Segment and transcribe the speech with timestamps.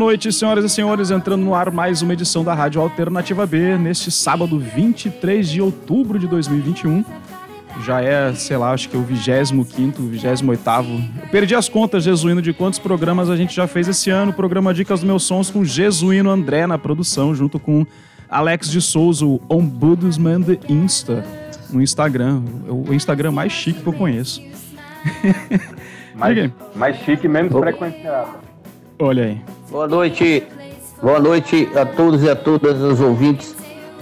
[0.00, 1.10] noite, senhoras e senhores.
[1.10, 6.18] Entrando no ar mais uma edição da Rádio Alternativa B, neste sábado 23 de outubro
[6.18, 7.04] de 2021.
[7.84, 10.42] Já é, sei lá, acho que é o 25, 28.
[10.42, 14.32] Eu perdi as contas, Jesuíno, de quantos programas a gente já fez esse ano.
[14.32, 17.86] Programa Dicas dos Meus Sons com Jesuíno André na produção, junto com
[18.26, 21.22] Alex de Souza, o Ombudsman de Insta,
[21.68, 22.42] no Instagram.
[22.66, 24.42] O Instagram mais chique que eu conheço.
[26.16, 28.49] mais, mais chique, menos frequenciado.
[29.00, 29.40] Olha aí.
[29.70, 30.46] Boa noite.
[31.02, 33.56] Boa noite a todos e a todas os ouvintes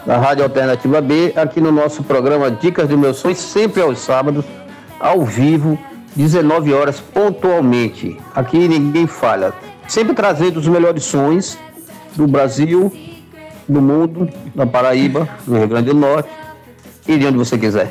[0.05, 4.45] da Rádio Alternativa B, aqui no nosso programa Dicas de Meus Sonhos, sempre aos sábados,
[4.99, 5.79] ao vivo,
[6.17, 8.19] 19 horas pontualmente.
[8.35, 9.53] Aqui ninguém falha.
[9.87, 11.57] Sempre trazendo os melhores sons
[12.17, 12.93] do Brasil,
[13.69, 16.29] do mundo, da Paraíba, do Rio Grande do Norte
[17.07, 17.89] e de onde você quiser.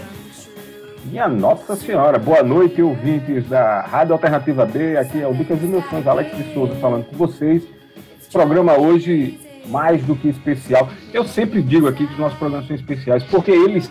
[1.08, 4.97] Minha Nossa Senhora, boa noite, ouvintes da Rádio Alternativa B.
[4.97, 7.64] Aqui é o Dicas de Meus Sonhos, Alex de Souza falando com vocês.
[8.30, 10.89] Programa hoje mais do que especial.
[11.14, 13.89] Eu sempre digo aqui que os nossos programas são especiais, porque eles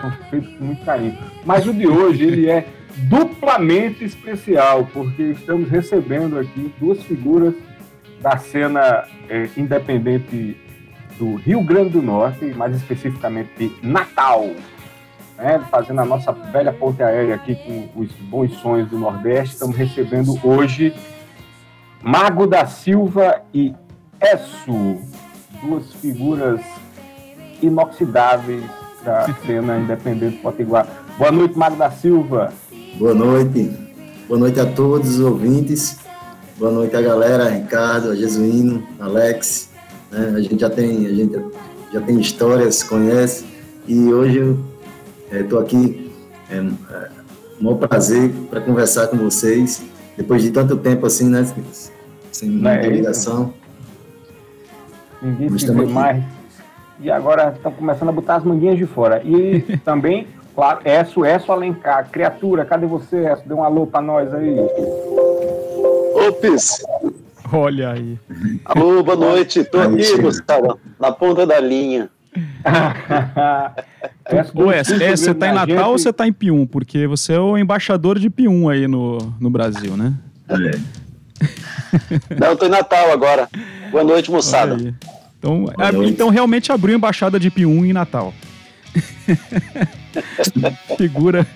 [0.00, 1.18] são feitos com muito carinho.
[1.44, 2.64] Mas o de hoje, ele é
[3.08, 7.54] duplamente especial, porque estamos recebendo aqui duas figuras
[8.20, 10.56] da cena é, independente
[11.18, 14.48] do Rio Grande do Norte, mais especificamente de Natal,
[15.36, 19.54] né, fazendo a nossa velha ponte aérea aqui com os bons sonhos do Nordeste.
[19.54, 20.94] Estamos recebendo hoje
[22.02, 23.74] Mago da Silva e
[24.20, 24.98] Esso,
[25.62, 26.60] duas figuras
[27.62, 28.62] inoxidáveis
[29.04, 30.86] da cena independente potiguar.
[31.18, 32.52] Boa noite, Mago da Silva.
[32.98, 33.70] Boa noite.
[34.28, 35.98] Boa noite a todos os ouvintes.
[36.56, 39.70] Boa noite a galera, Ricardo, a Jesuíno, Alex.
[40.10, 40.34] Né?
[40.36, 41.36] A gente já tem, a gente
[41.92, 43.44] já tem histórias, conhece.
[43.86, 44.56] E hoje
[45.40, 46.12] estou é, aqui,
[46.50, 47.10] é, é
[47.60, 49.82] um prazer para conversar com vocês.
[50.16, 51.44] Depois de tanto tempo assim, né?
[52.30, 53.52] Sem muita é ligação.
[55.20, 56.22] Ninguém se vê mais.
[57.00, 59.22] E agora estão começando a botar as manguinhas de fora.
[59.24, 63.42] E também, claro, Esso, Esso Alencar, criatura, cadê você, Esso?
[63.46, 64.56] Dê um alô para nós aí.
[66.28, 66.84] Ops!
[67.52, 68.18] Olha aí.
[68.64, 69.64] Alô, boa noite.
[69.64, 72.08] Tô aqui, Gustavo, na ponta da linha.
[74.54, 75.86] Ô, Essa, você tá em Natal gente...
[75.86, 76.66] ou você tá em Pium?
[76.66, 80.12] Porque você é o embaixador de Pium aí no, no Brasil, né?
[80.48, 80.72] É.
[82.38, 83.48] Não, eu tô em Natal agora.
[83.90, 84.76] Boa noite, moçada.
[85.38, 86.10] Então, Boa noite.
[86.10, 88.32] então realmente abriu a embaixada de P1 em Natal.
[90.96, 91.46] Figura.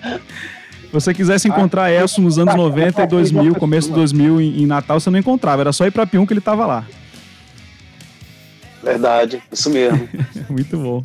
[0.81, 4.63] Se você quisesse encontrar ah, Elson nos anos 90 e 2000, começo de 2000 em,
[4.63, 5.61] em Natal, você não encontrava.
[5.61, 6.83] Era só ir pra P1 que ele tava lá.
[8.83, 10.07] Verdade, isso mesmo.
[10.49, 11.01] Muito bom.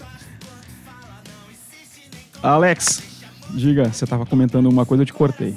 [2.42, 3.02] Alex,
[3.50, 5.54] diga, você estava comentando uma coisa, eu te cortei.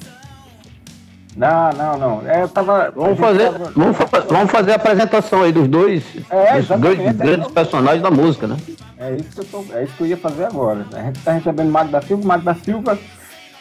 [1.36, 2.28] Não, não, não.
[2.28, 2.92] É, eu tava.
[2.96, 3.72] Vamos fazer, tava...
[3.76, 8.10] vamos, vamos fazer a apresentação aí dos dois, é, dos dois é grandes personagens da
[8.10, 8.58] música, né?
[8.98, 10.84] É isso que eu, tô, é isso que eu ia fazer agora.
[10.94, 12.98] A gente está recebendo Magno da Silva, Magno da Silva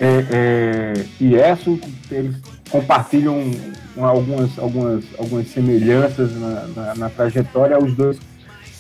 [0.01, 1.79] é, é, e Esso,
[2.11, 2.37] eles
[2.71, 3.51] compartilham
[3.99, 7.79] algumas, algumas, algumas semelhanças na, na, na trajetória.
[7.79, 8.19] Os dois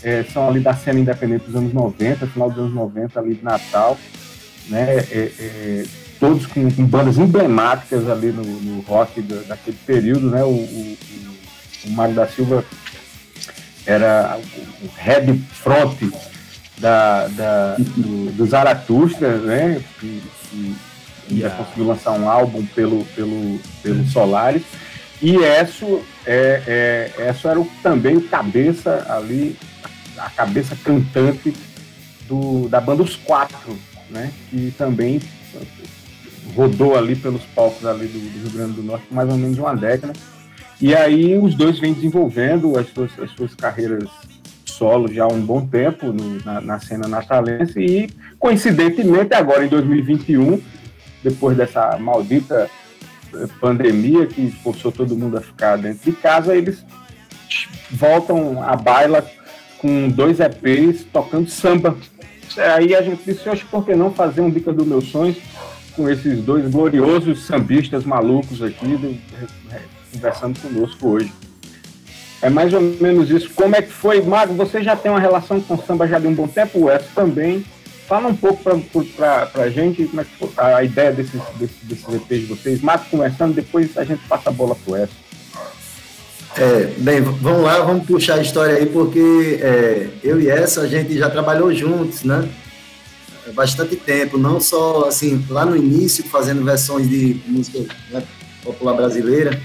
[0.02, 3.44] é, são ali da cena independente dos anos 90, final dos anos 90, ali de
[3.44, 3.98] Natal,
[4.68, 4.98] né?
[5.10, 5.84] É, é,
[6.18, 10.42] todos com, com, bandas emblemáticas ali no, no rock do, daquele período, né?
[10.44, 10.96] O, o,
[11.86, 12.64] o Mário da Silva
[13.84, 15.96] era o, o head front
[16.78, 19.82] da, da, do, do Zaratustra, né?
[19.98, 20.76] Que, que
[21.30, 21.48] yeah.
[21.48, 24.62] já conseguiu lançar um álbum pelo, pelo, pelo Solaris.
[25.22, 29.56] E Esso, é, é, Esso era o, também o cabeça ali,
[30.18, 31.54] a cabeça cantante
[32.28, 33.76] do, da banda Os Quatro,
[34.10, 34.32] né?
[34.50, 35.20] Que também
[36.54, 39.74] rodou ali pelos palcos ali do, do Rio Grande do Norte mais ou menos uma
[39.74, 40.12] década.
[40.80, 44.08] E aí os dois vêm desenvolvendo as suas, as suas carreiras
[44.64, 49.68] solo já há um bom tempo no, na, na, cena natalense e, coincidentemente, agora em
[49.68, 50.60] 2021,
[51.24, 52.68] depois dessa maldita
[53.34, 56.84] eh, pandemia que forçou todo mundo a ficar dentro de casa, eles
[57.90, 59.26] voltam à baila
[59.86, 61.96] com dois EPs tocando samba.
[62.74, 65.36] Aí a gente disse, oxe, por que não fazer um Dica dos Meus Sonhos
[65.94, 69.16] com esses dois gloriosos sambistas malucos aqui do,
[70.12, 71.32] conversando conosco hoje.
[72.42, 73.50] É mais ou menos isso.
[73.54, 74.54] Como é que foi, Mago?
[74.54, 77.64] Você já tem uma relação com samba já de um bom tempo, o Wes também.
[78.06, 82.14] Fala um pouco para a gente como é que foi a ideia desses, desses, desses
[82.14, 82.80] EPs de vocês.
[82.82, 85.10] Mago conversando, depois a gente passa a bola para o Wes.
[86.58, 90.86] É, bem, vamos lá, vamos puxar a história aí, porque é, eu e essa a
[90.86, 92.48] gente já trabalhou juntos, né?
[93.52, 97.80] Bastante tempo, não só assim, lá no início, fazendo versões de música
[98.10, 98.22] né,
[98.64, 99.60] popular brasileira.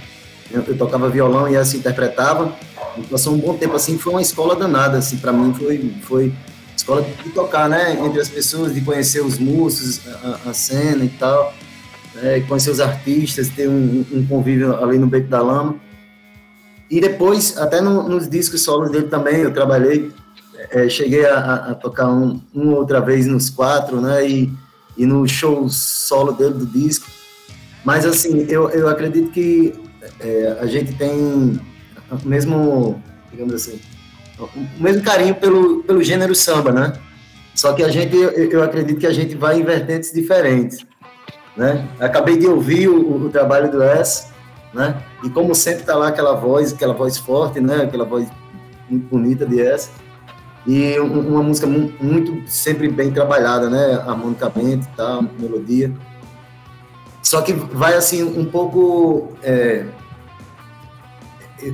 [0.52, 2.54] Eu tocava violão e essa interpretava.
[2.98, 6.34] Então, passou um bom tempo assim, foi uma escola danada, assim, para mim foi, foi
[6.76, 7.98] escola de tocar, né?
[8.04, 11.54] Entre as pessoas, de conhecer os músicos, a, a cena e tal,
[12.16, 15.80] né, conhecer os artistas, ter um, um convívio ali no Beco da Lama.
[16.92, 20.12] E depois, até no, nos discos solos dele também, eu trabalhei,
[20.72, 24.28] é, cheguei a, a tocar um, uma outra vez nos quatro, né?
[24.28, 24.52] E,
[24.98, 27.08] e no show solo dele do disco.
[27.86, 29.74] Mas, assim, eu, eu acredito que
[30.20, 31.62] é, a gente tem
[32.12, 33.02] o mesmo,
[33.32, 33.80] digamos assim,
[34.38, 36.94] o mesmo carinho pelo, pelo gênero samba, né?
[37.56, 40.86] Só que a gente, eu, acredito que a gente vai em vertentes diferentes,
[41.56, 41.88] né?
[42.02, 44.31] Acabei de ouvir o, o trabalho do S,
[44.74, 45.02] né?
[45.24, 47.84] E como sempre tá lá aquela voz, aquela voz forte, né?
[47.84, 48.28] Aquela voz
[48.90, 49.90] muito bonita de essa.
[50.66, 53.96] E uma música muito, sempre bem trabalhada, né?
[54.06, 55.92] Harmonicamente tal, melodia.
[57.24, 59.34] Só que vai assim um pouco.
[59.42, 59.86] É,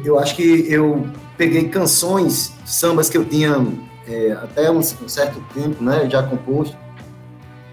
[0.03, 1.07] eu acho que eu
[1.38, 3.65] peguei canções, sambas que eu tinha
[4.07, 6.09] é, até um, um, certo tempo, né?
[6.09, 6.77] Já composto.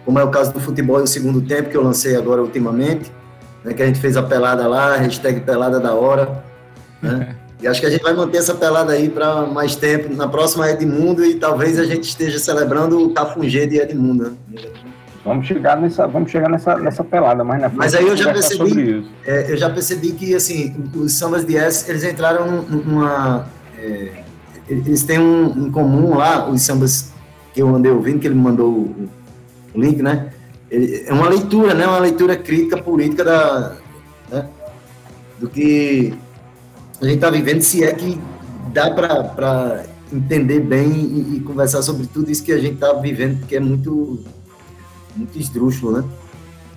[0.04, 3.10] Como é o caso do futebol e o segundo tempo que eu lancei agora ultimamente
[3.64, 6.44] né, que a gente fez a pelada lá, hashtag pelada da hora,
[7.02, 7.34] né?
[7.62, 10.14] E acho que a gente vai manter essa pelada aí para mais tempo.
[10.14, 14.36] Na próxima é Edmundo e talvez a gente esteja celebrando o Cafungê de Edmundo.
[14.50, 14.60] Né?
[15.24, 17.78] Vamos chegar nessa, vamos chegar nessa, nessa pelada mais na frente.
[17.78, 21.90] Mas aí eu já percebi, é, eu já percebi que assim os sambas de S
[21.90, 23.46] eles entraram numa,
[23.78, 24.10] é,
[24.68, 27.14] eles têm um em comum lá os sambas
[27.54, 29.08] que eu andei ouvindo que ele me mandou o,
[29.74, 30.33] o link, né?
[31.06, 31.86] É uma leitura, né?
[31.86, 33.76] Uma leitura crítica política da,
[34.30, 34.48] né?
[35.38, 36.14] do que
[37.00, 38.18] a gente está vivendo, se é que
[38.72, 43.40] dá para entender bem e, e, conversar sobre tudo isso que a gente está vivendo,
[43.40, 44.20] porque é muito,
[45.16, 46.04] muito esdrúxulo, né?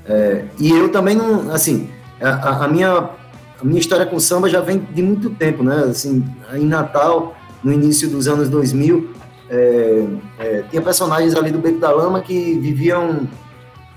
[0.06, 1.90] É, e eu também não, assim,
[2.22, 5.86] a, a, minha, a minha história com samba já vem de muito tempo, né?
[5.90, 9.10] Assim, em Natal, no início dos anos 2000,
[9.50, 10.08] é,
[10.40, 13.28] é, tinha personagens ali do Beco da Lama que viviam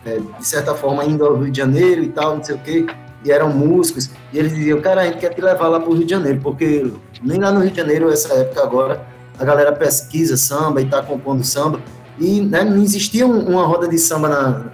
[0.04, 2.86] é, de certa forma, indo ao Rio de Janeiro e tal, não sei o quê,
[3.24, 5.94] e eram músicos, e eles diziam, cara, a gente quer te levar lá para o
[5.94, 6.90] Rio de Janeiro, porque
[7.22, 9.06] nem lá no Rio de Janeiro, essa época agora,
[9.38, 11.80] a galera pesquisa samba e está compondo samba,
[12.18, 14.64] e né, não existia uma roda de samba na,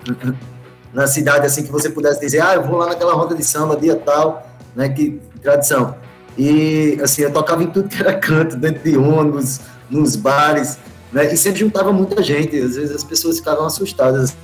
[0.93, 3.77] na cidade, assim, que você pudesse dizer, ah, eu vou lá naquela roda de samba,
[3.77, 5.97] dia tal, né, que tradição.
[6.39, 10.79] E, assim, eu tocava em tudo que era canto, dentro de ônibus, nos bares,
[11.13, 14.37] né, e sempre juntava muita gente, às vezes as pessoas ficavam assustadas,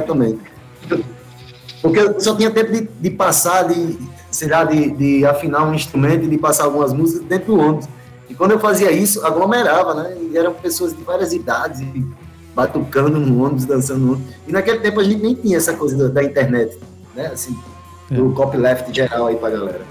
[0.00, 0.38] também.
[1.82, 3.98] Porque eu só tinha tempo de, de passar, de,
[4.30, 7.88] sei lá, de, de afinar um instrumento e de passar algumas músicas dentro do ônibus.
[8.28, 10.16] E quando eu fazia isso, aglomerava, né?
[10.20, 11.86] E eram pessoas de várias idades,
[12.54, 14.34] batucando no ônibus, dançando no ônibus.
[14.48, 16.76] E naquele tempo a gente nem tinha essa coisa da, da internet,
[17.14, 17.26] né?
[17.26, 17.56] Assim,
[18.10, 18.14] é.
[18.14, 19.82] do copyleft geral aí pra galera.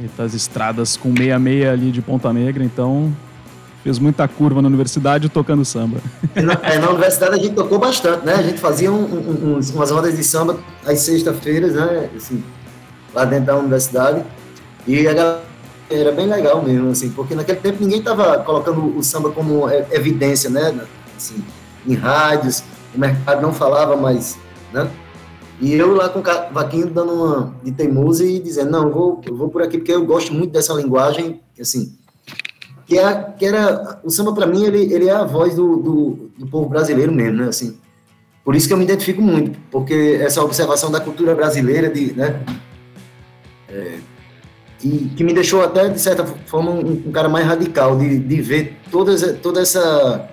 [0.00, 3.14] E as estradas com meia-meia ali de Ponta Negra, então
[3.84, 5.98] Fez muita curva na universidade tocando samba.
[6.34, 8.32] Na, é, na universidade a gente tocou bastante, né?
[8.32, 12.08] A gente fazia um, um, umas rodas de samba às sextas-feiras, né?
[12.16, 12.42] Assim,
[13.12, 14.24] lá dentro da universidade.
[14.86, 15.42] E era
[16.16, 20.74] bem legal mesmo, assim, porque naquele tempo ninguém estava colocando o samba como evidência, né?
[21.14, 21.44] Assim,
[21.86, 22.64] em rádios,
[22.94, 24.38] o mercado não falava mais,
[24.72, 24.90] né?
[25.60, 29.20] E eu lá com o Vaquinho dando uma de teimoso e dizendo, não, eu vou,
[29.26, 31.96] eu vou por aqui porque eu gosto muito dessa linguagem, assim,
[32.86, 32.96] que,
[33.38, 36.68] que era o samba para mim ele, ele é a voz do, do, do, povo
[36.68, 37.48] brasileiro mesmo, né?
[37.48, 37.78] Assim,
[38.44, 42.42] por isso que eu me identifico muito, porque essa observação da cultura brasileira, de, né?
[43.68, 43.98] É,
[44.82, 48.42] e que me deixou até de certa forma um, um cara mais radical de, de
[48.42, 50.28] ver toda, toda essa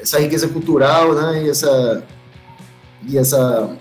[0.00, 1.42] essa riqueza cultural, né?
[1.44, 2.04] E essa
[3.08, 3.76] e essa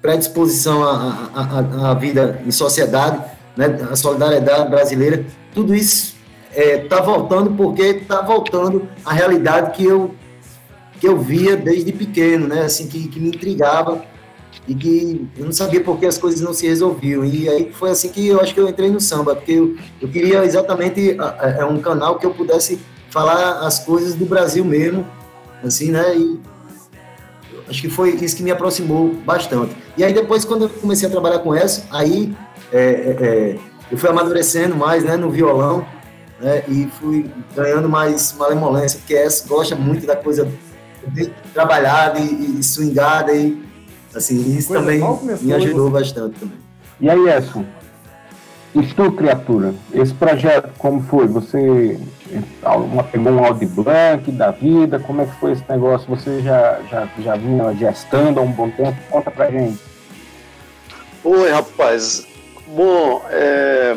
[0.00, 3.22] predisposição à, à, à vida em sociedade,
[3.56, 3.78] né?
[3.88, 5.24] A solidariedade brasileira,
[5.54, 6.11] tudo isso
[6.54, 10.14] é, tá voltando porque tá voltando a realidade que eu
[11.00, 12.62] que eu via desde pequeno, né?
[12.62, 14.04] Assim que, que me intrigava
[14.68, 17.24] e que eu não sabia por que as coisas não se resolviam.
[17.24, 20.08] E aí foi assim que eu acho que eu entrei no samba, porque eu, eu
[20.08, 21.16] queria exatamente
[21.58, 22.78] é um canal que eu pudesse
[23.10, 25.04] falar as coisas do Brasil mesmo,
[25.64, 26.16] assim, né?
[26.16, 26.40] E
[27.68, 29.76] acho que foi isso que me aproximou bastante.
[29.96, 32.32] E aí depois, quando eu comecei a trabalhar com essa, aí
[32.72, 33.58] é, é, é
[33.90, 35.84] eu fui amadurecendo mais, né, no violão,
[36.42, 36.64] né?
[36.68, 40.50] E fui ganhando mais malemolência, porque essa gosta muito da coisa
[41.54, 43.62] trabalhada e, e swingada e
[44.14, 45.00] assim, isso coisa também
[45.40, 46.58] me ajudou bastante também.
[47.00, 47.64] E aí, Edson?
[48.74, 51.26] E tu, criatura, esse projeto, como foi?
[51.26, 52.00] Você
[52.64, 54.98] uma, pegou um Audi Blanc da vida?
[54.98, 56.08] Como é que foi esse negócio?
[56.08, 58.96] Você já, já, já vinha gestando há um bom tempo?
[59.10, 59.78] Conta pra gente.
[61.22, 62.26] Oi, rapaz.
[62.66, 63.96] Bom, é...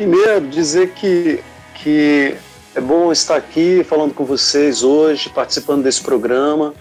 [0.00, 1.40] primeiro dizer que,
[1.74, 2.34] que
[2.74, 6.72] é bom estar aqui falando com vocês hoje, participando desse programa.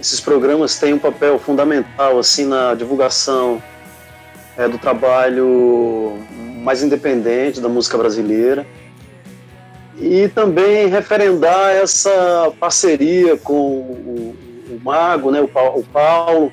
[0.00, 3.62] Esses programas têm um papel fundamental assim na divulgação
[4.56, 6.18] é, do trabalho
[6.64, 8.66] mais independente da música brasileira
[9.96, 14.36] e também referendar essa parceria com o,
[14.68, 16.52] o Mago, né, o, Paulo,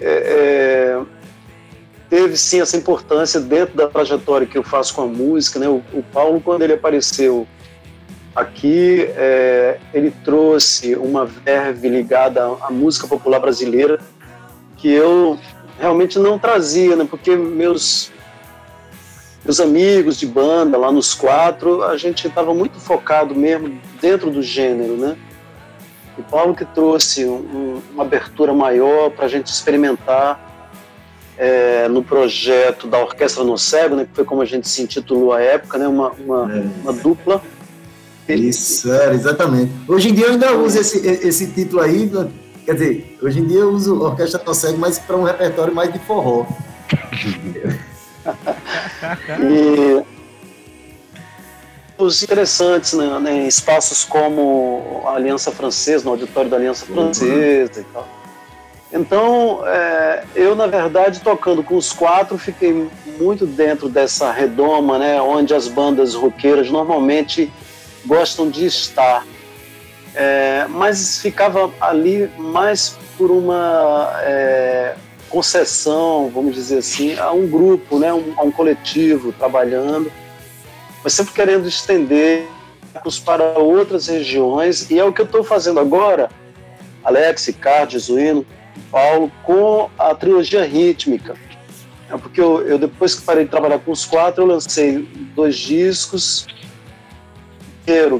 [0.00, 1.00] é, é,
[2.08, 5.58] teve sim essa importância dentro da trajetória que eu faço com a música.
[5.58, 7.46] Né, o, o Paulo, quando ele apareceu
[8.34, 14.00] aqui, é, ele trouxe uma verve ligada à, à música popular brasileira
[14.76, 15.38] que eu
[15.78, 17.06] realmente não trazia, né?
[17.08, 18.12] Porque meus
[19.44, 24.42] meus amigos de banda lá nos quatro, a gente estava muito focado mesmo dentro do
[24.42, 25.16] gênero, né?
[26.16, 30.53] O Paulo que trouxe um, uma abertura maior para a gente experimentar
[31.36, 34.04] é, no projeto da Orquestra No Cego, né?
[34.04, 35.88] Que foi como a gente se intitulou à época, né?
[35.88, 36.64] Uma, uma, é.
[36.82, 37.42] uma dupla.
[38.28, 39.72] Isso, é, exatamente.
[39.86, 42.10] Hoje em dia eu ainda uso esse, esse título aí
[42.64, 45.92] Quer dizer, hoje em dia eu uso orquestra tão cego, mas para um repertório mais
[45.92, 46.46] de forró.
[49.38, 50.02] e
[51.98, 56.94] os interessantes né, né, em espaços como a Aliança Francesa, no auditório da Aliança uhum.
[56.94, 58.08] Francesa e tal.
[58.94, 65.20] Então, é, eu, na verdade, tocando com os quatro, fiquei muito dentro dessa redoma, né,
[65.20, 67.52] onde as bandas roqueiras normalmente
[68.06, 69.26] gostam de estar.
[70.14, 74.94] É, mas ficava ali mais por uma é,
[75.28, 80.10] concessão, vamos dizer assim, a um grupo, né, um, a um coletivo trabalhando,
[81.02, 82.46] mas sempre querendo estender
[83.24, 86.30] para outras regiões, e é o que eu estou fazendo agora,
[87.02, 88.46] Alex, Ricardo, Jesuíno,
[88.90, 91.34] Paulo, com a trilogia rítmica.
[92.10, 95.56] É porque eu, eu, depois que parei de trabalhar com os quatro, eu lancei dois
[95.56, 96.46] discos,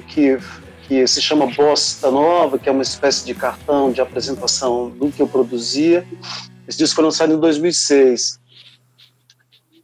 [0.08, 0.38] que
[0.86, 5.22] que se chama Bossa Nova, que é uma espécie de cartão de apresentação do que
[5.22, 6.06] eu produzia.
[6.68, 8.38] Esse disco foi lançado em 2006.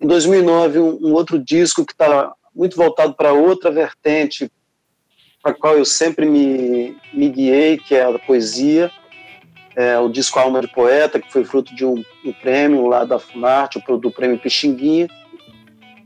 [0.00, 4.50] Em 2009, um, um outro disco que está muito voltado para outra vertente,
[5.42, 8.90] para a qual eu sempre me, me guiei, que é a poesia.
[9.80, 13.18] É, o disco Alma de Poeta, que foi fruto de um, um prêmio lá da
[13.18, 15.08] Funarte, do prêmio Pixinguinha.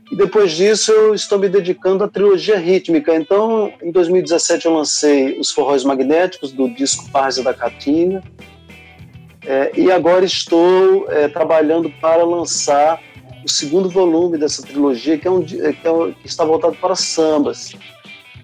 [0.09, 3.13] E depois disso eu estou me dedicando à trilogia rítmica.
[3.13, 8.23] Então, em 2017 eu lancei os forróis magnéticos do disco Várzea da Catinga.
[9.45, 13.01] É, e agora estou é, trabalhando para lançar
[13.43, 16.95] o segundo volume dessa trilogia, que, é um, é, que, é que está voltado para
[16.95, 17.75] sambas.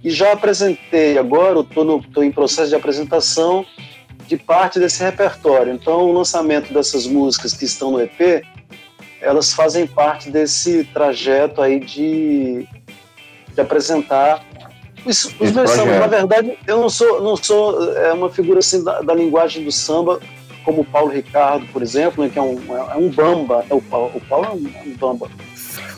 [0.04, 3.66] E já apresentei, agora estou em processo de apresentação
[4.28, 5.74] de parte desse repertório.
[5.74, 8.44] Então, o lançamento dessas músicas que estão no EP
[9.22, 12.68] elas fazem parte desse trajeto aí de,
[13.54, 14.44] de apresentar
[15.06, 16.00] os, os meus sambas.
[16.00, 19.72] Na verdade, eu não sou, não sou é, uma figura assim da, da, linguagem do
[19.72, 20.20] samba,
[20.66, 22.60] como o Paulo Ricardo, por exemplo, né, que é um,
[22.92, 23.64] é um bamba.
[23.70, 25.30] É o, Paulo, o Paulo é um, é um bamba.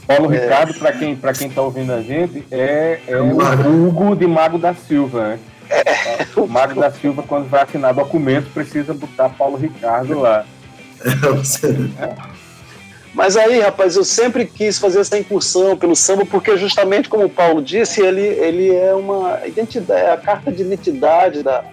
[0.05, 0.39] Paulo é...
[0.39, 4.57] Ricardo, para quem para quem está ouvindo a gente, é, é o Hugo de Mago
[4.57, 5.39] da Silva, né?
[5.69, 6.39] É.
[6.39, 10.45] O Mago da Silva, quando vai assinar documento, precisa botar Paulo Ricardo lá.
[13.13, 17.29] Mas aí, rapaz, eu sempre quis fazer essa incursão pelo samba, porque justamente como o
[17.29, 21.63] Paulo disse, ele, ele é uma identidade, é a carta de identidade da,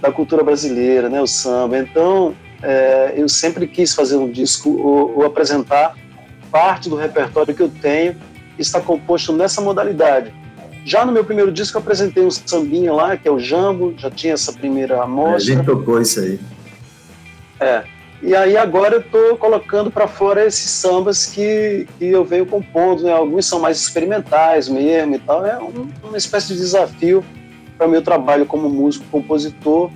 [0.00, 1.78] da cultura brasileira, né, o samba.
[1.78, 5.94] Então, é, eu sempre quis fazer um disco ou, ou, apresentar
[6.50, 8.14] parte do repertório que eu tenho
[8.56, 10.34] que está composto nessa modalidade.
[10.84, 14.10] Já no meu primeiro disco eu apresentei um sambinha lá, que é o Jambo, já
[14.10, 15.32] tinha essa primeira amostra.
[15.32, 16.40] É, a gente tocou isso aí.
[17.60, 17.84] É,
[18.22, 23.02] e aí agora eu estou colocando para fora esses sambas que, que eu venho compondo,
[23.02, 23.12] né?
[23.12, 25.44] Alguns são mais experimentais mesmo e tal.
[25.44, 27.24] É um, uma espécie de desafio
[27.78, 29.90] para o meu trabalho como músico, compositor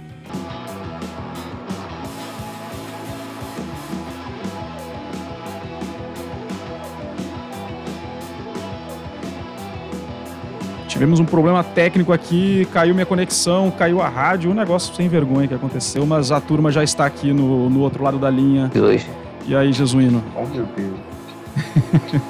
[10.95, 15.49] Tivemos um problema técnico aqui, caiu minha conexão, caiu a rádio, um negócio sem vergonha
[15.49, 18.71] que aconteceu, mas a turma já está aqui no, no outro lado da linha.
[18.73, 19.05] Dois.
[19.45, 20.23] E aí, Jesuíno?
[20.37, 22.23] Oh, meu Deus.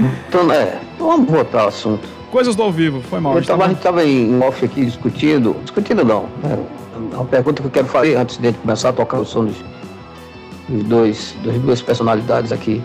[0.26, 2.08] então, é, vamos voltar ao assunto.
[2.30, 3.36] Coisas do ao vivo, foi mal.
[3.36, 6.58] Eu tava, a gente estava em off aqui discutindo, discutindo não, né?
[7.12, 9.56] uma pergunta que eu quero fazer antes de começar a tocar o som dos,
[10.66, 12.82] dos dois, das duas personalidades aqui.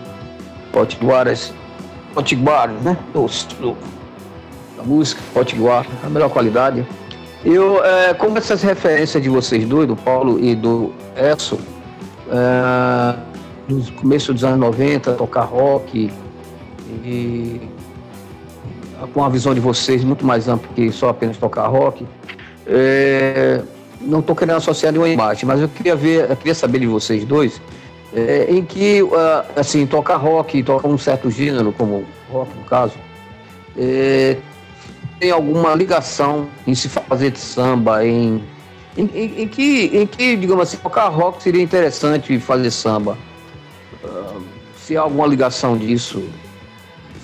[0.70, 1.50] potiguaras,
[2.12, 2.94] potiguaras, né?
[3.14, 3.24] Do,
[3.58, 3.74] do,
[4.76, 6.86] da música, potiguar, a melhor qualidade.
[7.44, 11.58] Eu, é, como essas referências de vocês dois, do Paulo e do Edson,
[12.30, 13.16] é,
[13.68, 16.10] no começo dos anos 90, tocar rock,
[17.04, 17.60] e
[19.12, 22.06] com a visão de vocês muito mais ampla que só apenas tocar rock,
[22.66, 23.60] é,
[24.00, 27.24] não estou querendo associar nenhuma imagem, mas eu queria ver, eu queria saber de vocês
[27.24, 27.60] dois,
[28.14, 29.10] é, em que, uh,
[29.56, 32.94] assim, tocar rock, tocar um certo gênero, como rock no caso,
[33.76, 34.36] é,
[35.24, 38.44] tem alguma ligação em se fazer de samba, em,
[38.94, 43.16] em, em, em, que, em que, digamos assim, tocar rock seria interessante fazer samba?
[44.04, 44.42] Uh,
[44.76, 46.22] se há alguma ligação disso,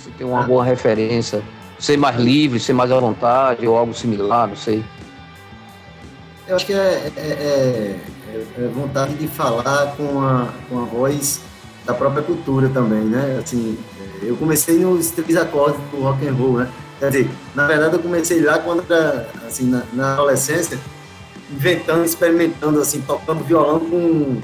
[0.03, 1.43] se tem uma boa referência,
[1.79, 4.83] ser mais livre, ser mais à vontade, ou algo similar, não sei.
[6.49, 11.43] Eu acho que é, é, é, é vontade de falar com a, com a voz
[11.85, 13.41] da própria cultura também, né?
[13.45, 13.77] Assim,
[14.23, 16.69] eu comecei nos três acordes do rock and roll, né?
[17.01, 20.79] Quer dizer, na verdade eu comecei lá quando era, assim, na, na adolescência,
[21.51, 24.41] inventando, experimentando, assim, tocando violão com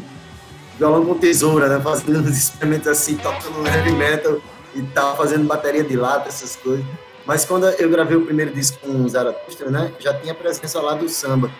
[0.76, 1.80] violão com tesoura, né?
[1.80, 4.40] Fazendo uns experimentos assim, tocando heavy metal
[4.74, 6.84] e tal, fazendo bateria de lata, essas coisas.
[7.24, 9.92] Mas quando eu gravei o primeiro disco com o Zaratustra, né?
[10.00, 11.50] Já tinha presença lá do samba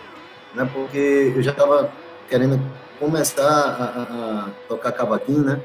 [0.57, 0.69] né?
[0.73, 1.93] Porque eu já estava
[2.29, 2.61] querendo
[2.99, 5.61] começar a, a, a, tocar cavaquinho, né?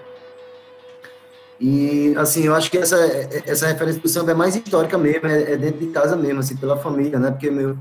[1.61, 2.97] E, assim, eu acho que essa,
[3.45, 6.55] essa referência do samba é mais histórica mesmo, é, é, dentro de casa mesmo, assim,
[6.55, 7.29] pela família, né?
[7.29, 7.77] Porque meu,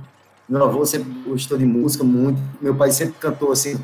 [0.46, 3.80] meu avô sempre gostou de música muito, meu pai sempre cantou, assim,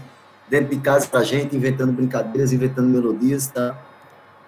[0.51, 3.75] dentro de casa pra gente, inventando brincadeiras, inventando melodias, tá?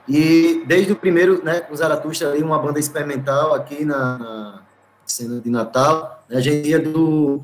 [0.06, 4.62] E desde o primeiro, né, com Zaratustra, ali, uma banda experimental aqui na, na
[5.06, 6.36] cena de Natal, né?
[6.36, 7.42] a gente ia do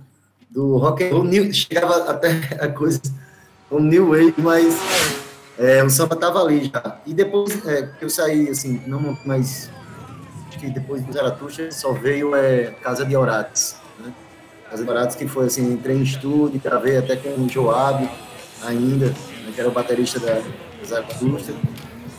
[0.51, 2.29] do rock and roll, new, chegava até
[2.61, 3.01] a coisa,
[3.71, 4.77] o new wave, mas
[5.59, 6.99] é, o samba tava ali já.
[7.07, 9.71] E depois é, que eu saí, assim, não mais,
[10.49, 14.13] acho que depois do Zaratustra só veio é, Casa de Orates, né?
[14.71, 18.09] Casa de Orates que foi assim, entrei em estúdio, gravei até com o Joab
[18.65, 21.55] ainda, né, que era o baterista da, da Zaratustra.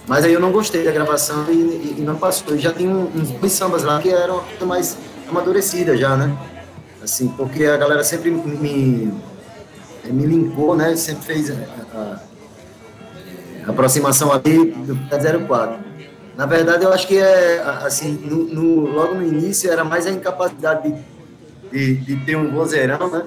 [0.08, 2.54] Mas aí eu não gostei da gravação e, e, e não passou.
[2.54, 6.38] Eu já tinha uns dois sambas lá que eram mais amadurecida já, né?
[7.06, 9.14] assim, porque a galera sempre me,
[10.04, 10.96] me linkou, né?
[10.96, 11.54] Sempre fez a,
[11.94, 12.20] a
[13.68, 14.96] aproximação ali do
[15.48, 15.78] 04.
[16.38, 20.12] Na verdade, eu acho que é assim, no, no, logo no início era mais a
[20.12, 20.92] incapacidade
[21.72, 23.24] de, de, de ter um vozeirão, né?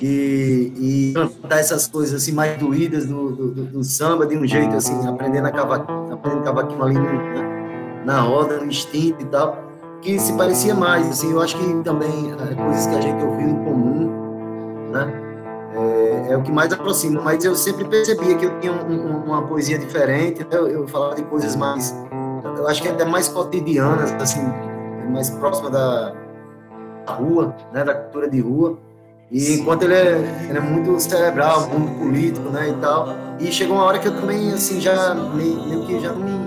[0.00, 4.74] E, e cantar essas coisas assim mais doídas do, do, do, samba de um jeito
[4.74, 9.70] assim, aprendendo a cavaquinho, aprendendo cavaquinho ali na, na roda, no instinto e tal
[10.02, 13.48] que se parecia mais, assim, eu acho que também é, coisas que a gente ouviu
[13.48, 15.29] em comum, né,
[15.72, 19.24] é, é, o que mais aproxima, mas eu sempre percebia que eu tinha um, um,
[19.24, 20.48] uma poesia diferente, né?
[20.50, 21.94] eu, eu, falava de coisas mais,
[22.56, 24.42] eu acho que até mais cotidianas, assim,
[25.12, 26.12] mais próxima da,
[27.06, 28.78] da rua, né, da cultura de rua,
[29.30, 33.76] e enquanto ele é, ele é muito cerebral, muito político, né, e tal, e chegou
[33.76, 36.40] uma hora que eu também, assim, já meio, meio que já não,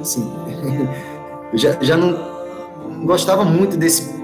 [0.00, 0.32] assim,
[1.54, 2.16] já, já não,
[3.04, 4.15] gostava muito desse,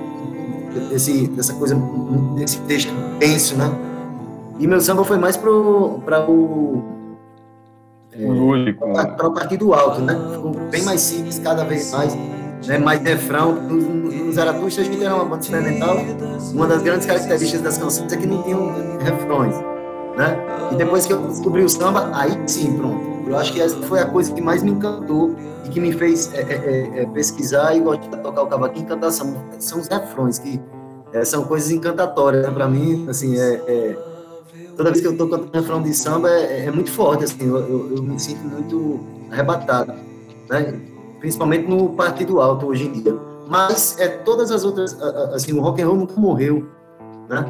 [0.81, 1.75] desse, dessa coisa,
[2.35, 3.71] desse texto tenso, né?
[4.59, 6.03] E meu samba foi mais para o.
[8.13, 8.73] É.
[8.73, 10.15] Para o partido alto, né?
[10.33, 12.15] Ficou bem mais simples, cada vez mais.
[12.67, 13.55] Né, mais refrão.
[13.55, 15.97] No Zaratustra, a gente era uma banda experimental.
[16.53, 19.55] Uma das grandes características das canções é que não tinham refrões.
[20.17, 20.39] Né?
[20.71, 23.12] E depois que eu descobri o samba, aí sim, pronto.
[23.27, 26.33] Eu acho que essa foi a coisa que mais me encantou e que me fez
[26.35, 29.41] é, é, é, é pesquisar e gostar de tocar o cavaquinho e cantar samba.
[29.59, 30.61] São os refrões que
[31.13, 32.51] é, são coisas encantatórias né?
[32.51, 33.07] para mim.
[33.09, 33.97] Assim, é,
[34.77, 37.25] toda vez que eu estou cantando refrão de samba é, muito forte.
[37.25, 39.93] Assim, eu, eu, eu, me sinto muito arrebatado,
[40.51, 40.81] né?
[41.21, 43.17] principalmente no partido alto hoje em dia.
[43.49, 45.01] Mas é todas as outras,
[45.35, 46.67] assim, o rock and roll nunca morreu,
[47.29, 47.45] né?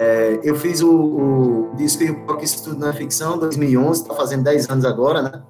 [0.00, 4.86] É, eu fiz o, o disco Rock Estudo na Ficção 2011, está fazendo 10 anos
[4.86, 5.42] agora, né?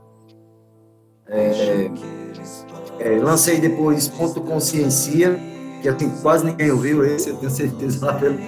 [1.29, 1.91] É,
[2.99, 5.39] é, lancei depois Ponto Consciencia,
[5.81, 8.39] que assim, quase ninguém ouviu esse, eu tenho certeza, lá pelo,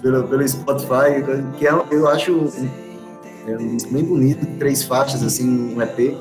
[0.00, 1.22] pelo, pelo Spotify,
[1.58, 2.48] que é, eu acho
[3.46, 3.56] é
[3.90, 6.16] bem bonito, três faixas, assim, um EP.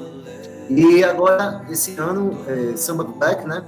[0.69, 3.63] E agora, esse ano, é, Samba Black, né?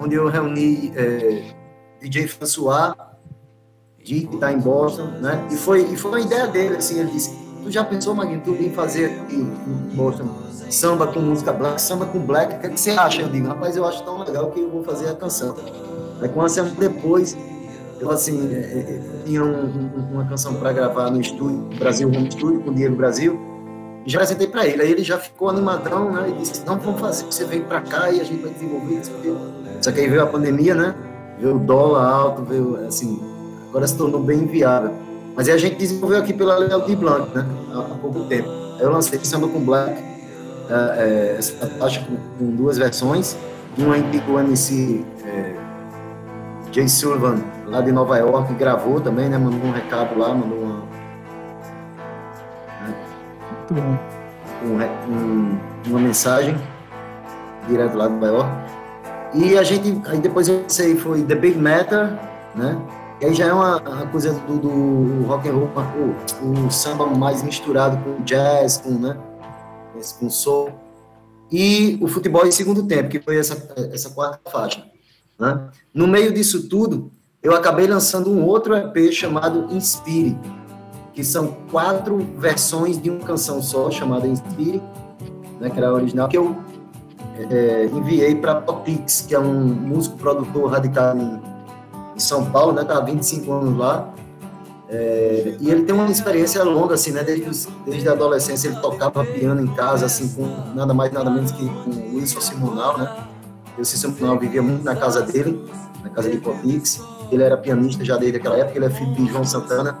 [0.00, 1.42] Onde eu reuni é,
[2.00, 2.94] DJ François,
[4.06, 5.44] Dick está em Boston, né?
[5.50, 8.70] E foi, e foi uma ideia dele, assim, ele disse, tu já pensou, Maguinho, em
[8.70, 12.80] fazer aqui em Boston samba com música black, samba com black, o que, é que
[12.80, 13.22] você acha?
[13.22, 15.56] Eu digo, rapaz, eu acho tão legal que eu vou fazer a canção.
[16.20, 17.36] Aí, com uma semana depois,
[18.00, 22.30] eu, assim, é, é, tinha um, um, uma canção para gravar no estúdio, Brasil Home
[22.30, 23.38] Studio, com o Diego Brasil,
[24.06, 24.82] já apresentei para ele.
[24.82, 26.28] Aí ele já ficou animadão, né?
[26.28, 29.12] E disse: Não, vamos fazer, você vem para cá e a gente vai desenvolver isso.
[29.80, 30.94] Só que aí veio a pandemia, né?
[31.40, 33.20] Veio o dólar alto, veio assim.
[33.68, 34.92] Agora se tornou bem inviável.
[35.36, 37.46] Mas aí a gente desenvolveu aqui pela Leal de Blanc, né?
[37.74, 38.48] Há, pouco tempo.
[38.48, 40.02] Aí eu lancei Samba com Black,
[40.70, 43.36] é, é, essa faixa com, com, duas versões.
[43.76, 45.54] Uma em que o MC é,
[46.72, 49.36] Jay Sullivan, lá de Nova York, gravou também, né?
[49.36, 50.76] Mandou um recado lá, mandou uma.
[52.80, 52.94] Né?
[53.50, 53.98] Muito bom.
[54.64, 56.56] Um, um, uma mensagem
[57.68, 58.50] direto lá de Nova York.
[59.34, 62.18] E a gente, aí depois eu sei, foi The Big Matter,
[62.54, 62.78] né?
[63.20, 65.70] E aí já é uma, uma coisa do, do, rock and roll,
[66.42, 69.16] o, o, samba mais misturado com jazz, com, né?
[70.18, 70.70] Com soul.
[71.50, 73.56] E o futebol em segundo tempo, que foi essa,
[73.92, 74.84] essa quarta faixa.
[75.38, 75.68] Né?
[75.94, 77.10] No meio disso tudo,
[77.42, 80.36] eu acabei lançando um outro EP chamado Inspire,
[81.14, 84.82] que são quatro versões de uma canção só, chamada Inspire,
[85.58, 86.54] né, que era a original, que eu
[87.50, 91.55] é, enviei para Popix, que é um músico produtor radicado em,
[92.16, 94.12] em São Paulo, né, tá há 25 anos lá,
[94.88, 97.22] é, e ele tem uma experiência longa, assim, né?
[97.24, 101.50] Desde, desde a adolescência ele tocava piano em casa, assim, com nada mais nada menos
[101.50, 103.16] que com o Wilson Simonal, né?
[103.74, 105.64] O Wilson Simonal vivia muito na casa dele,
[106.04, 107.02] na casa de Popix.
[107.32, 109.98] Ele era pianista já desde aquela época, ele é filho de João Santana,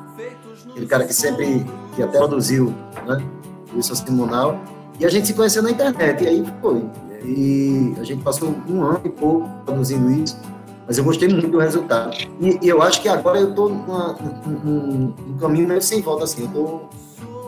[0.70, 2.72] aquele cara que sempre, que até produziu,
[3.04, 3.26] né?
[3.72, 4.60] O Wilson Simonal.
[5.00, 6.84] E a gente se conheceu na internet, e aí foi.
[7.24, 10.38] E a gente passou um ano e pouco produzindo isso,
[10.86, 12.16] mas eu gostei muito do resultado.
[12.40, 16.42] E, e eu acho que agora eu estou num, caminho meio sem volta, assim.
[16.42, 16.80] Eu, tô,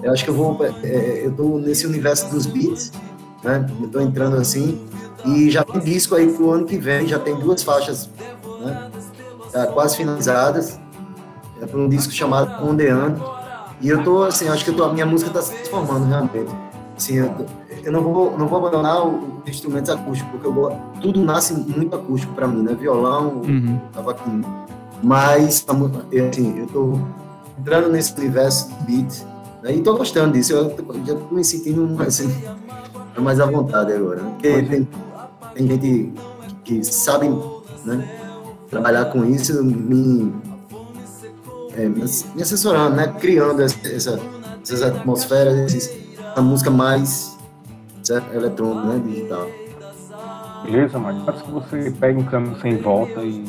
[0.03, 0.59] eu acho que eu vou.
[0.83, 2.93] É, eu estou nesse universo dos beats,
[3.45, 3.65] né?
[3.93, 4.85] Eu entrando assim.
[5.25, 8.09] E já tem disco aí pro ano que vem, já tem duas faixas
[8.61, 8.91] né?
[9.53, 10.79] Já quase finalizadas.
[11.61, 13.23] É para um disco chamado Ondeando.
[13.81, 16.53] E eu tô assim, acho que tô, a minha música está se transformando realmente.
[16.97, 17.47] Assim, eu,
[17.89, 22.35] eu não vou, não vou abandonar os instrumentos acústicos, porque eu, tudo nasce muito acústico
[22.35, 22.75] para mim, né?
[22.75, 23.81] Violão, uhum.
[23.95, 24.45] cavaquinho.
[25.03, 26.99] Mas, assim, eu tô
[27.59, 29.25] entrando nesse universo beat,
[29.63, 29.75] né?
[29.75, 30.53] e tô gostando disso.
[30.53, 32.31] Eu já tô me sentindo assim,
[33.19, 34.21] mais à vontade agora.
[34.21, 34.31] Né?
[34.33, 34.89] Porque tem,
[35.55, 36.13] tem gente
[36.65, 37.31] que sabe
[37.87, 38.07] né,
[38.69, 40.31] trabalhar com isso, me,
[41.75, 43.15] é, me assessorando, né?
[43.19, 44.21] Criando essa, essa,
[44.63, 45.91] essas atmosferas, esses,
[46.37, 47.38] a música mais
[48.09, 48.35] certo?
[48.35, 49.03] eletrônico, né?
[49.05, 49.47] Digital.
[50.65, 53.45] Beleza, mas Acho que você pega um caminho sem volta e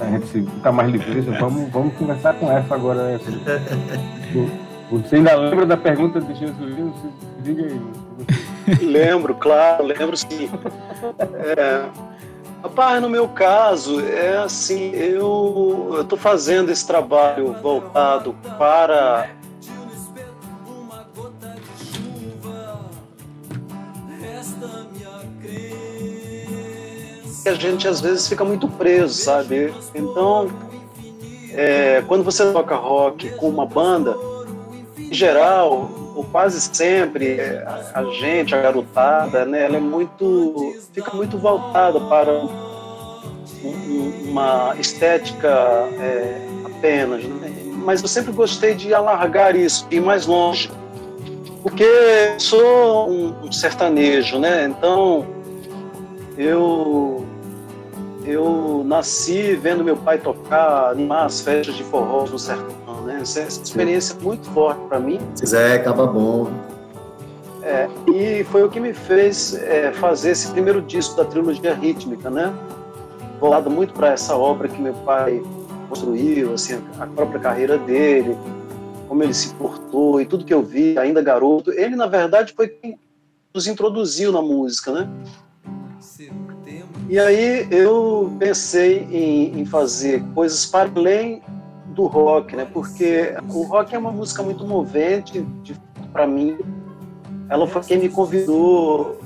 [0.00, 1.20] a gente fica mais livre.
[1.38, 3.12] Vamos, vamos conversar com essa agora.
[3.12, 3.30] Essa.
[4.90, 6.92] Você ainda lembra da pergunta de Jesus?
[7.42, 7.80] Diga aí.
[8.84, 10.50] Lembro, claro, lembro sim.
[11.56, 11.84] É,
[12.60, 19.30] rapaz, no meu caso, é assim, eu estou fazendo esse trabalho voltado para
[27.50, 29.74] a gente às vezes fica muito preso, sabe?
[29.94, 30.48] Então,
[31.52, 34.16] é, quando você toca rock com uma banda,
[34.96, 41.14] em geral, ou quase sempre, a, a gente, a garotada, né, ela é muito, fica
[41.14, 42.32] muito voltada para
[43.64, 47.24] um, uma estética é, apenas.
[47.24, 47.50] Né?
[47.84, 50.70] Mas eu sempre gostei de alargar isso, ir mais longe.
[51.62, 51.84] Porque
[52.38, 54.64] sou um sertanejo, né?
[54.64, 55.26] Então,
[56.38, 57.26] eu
[58.24, 63.20] eu nasci vendo meu pai tocar, animar as festas de forró no sertão, né?
[63.22, 65.18] Essa, essa experiência é muito forte para mim.
[65.44, 66.50] Zé, acaba bom.
[67.62, 72.30] É, e foi o que me fez é, fazer esse primeiro disco da trilogia rítmica,
[72.30, 72.52] né?
[73.38, 75.42] Voltado muito para essa obra que meu pai
[75.88, 78.36] construiu, assim, a própria carreira dele,
[79.08, 81.72] como ele se portou e tudo que eu vi, ainda garoto.
[81.72, 82.98] Ele, na verdade, foi quem
[83.52, 85.08] nos introduziu na música, né?
[87.10, 91.42] E aí eu pensei em, em fazer coisas para além
[91.86, 92.64] do rock, né?
[92.72, 95.44] Porque o rock é uma música muito movente
[96.12, 96.56] para mim.
[97.48, 99.18] Ela foi quem me convidou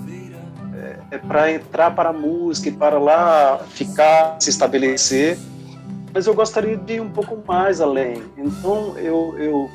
[0.74, 5.36] é, é para entrar para a música e para lá ficar, se estabelecer.
[6.10, 8.22] Mas eu gostaria de ir um pouco mais além.
[8.38, 9.70] Então eu, eu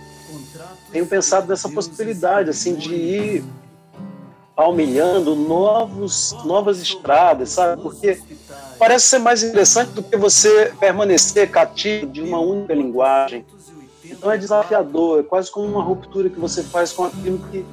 [0.92, 3.44] tenho pensado nessa possibilidade assim de ir
[4.60, 7.82] almejando novos, novas estradas, sabe?
[7.82, 8.20] Porque
[8.78, 13.46] parece ser mais interessante do que você permanecer cativo de uma única linguagem.
[14.04, 17.66] Então é desafiador, é quase como uma ruptura que você faz com aquilo que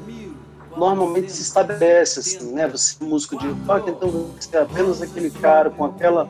[0.76, 2.68] normalmente se estabelece, assim, né?
[2.68, 6.28] Você é músico de rock, então você é apenas aquele cara com aquela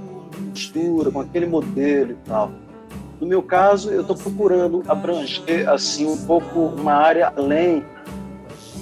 [0.50, 2.50] postura, com aquele modelo e tal.
[3.20, 7.84] No meu caso, eu estou procurando abranger assim um pouco uma área além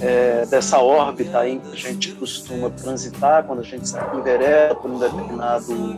[0.01, 4.91] é, dessa órbita aí que a gente costuma transitar quando a gente se envereda por
[4.91, 5.97] um determinado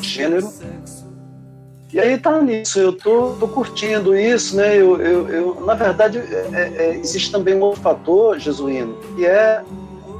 [0.00, 0.52] gênero.
[1.92, 4.76] E aí tá nisso, eu tô, tô curtindo isso, né?
[4.76, 9.24] Eu, eu, eu na verdade, é, é, é existe também um outro fator, Jesuíno, que
[9.24, 9.62] é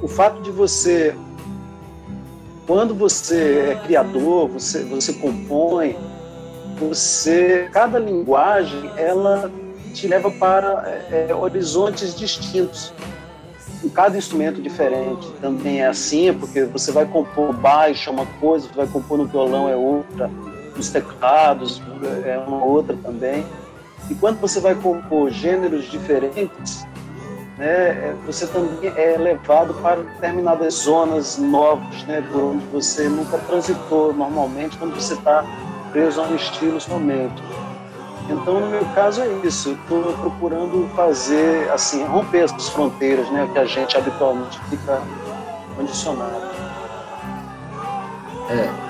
[0.00, 1.14] o fato de você,
[2.66, 5.96] quando você é criador, você, você compõe,
[6.78, 9.50] você, cada linguagem, ela
[9.94, 12.92] te leva para é, é horizontes distintos.
[13.82, 18.66] E cada instrumento diferente também é assim, porque você vai compor baixo é uma coisa,
[18.66, 20.30] você vai compor no violão é outra,
[20.76, 21.80] os teclados
[22.24, 23.46] é uma outra também.
[24.10, 26.86] E quando você vai compor gêneros diferentes,
[27.58, 33.38] né, é, você também é levado para determinadas zonas novas, né, por onde você nunca
[33.38, 35.44] transitou normalmente quando você está
[35.92, 37.42] preso a um estilo somente.
[38.28, 39.70] Então, no meu caso é isso.
[39.70, 45.00] Eu estou procurando fazer, assim, romper essas fronteiras, né, que a gente habitualmente fica
[45.76, 46.54] condicionado.
[48.50, 48.84] É,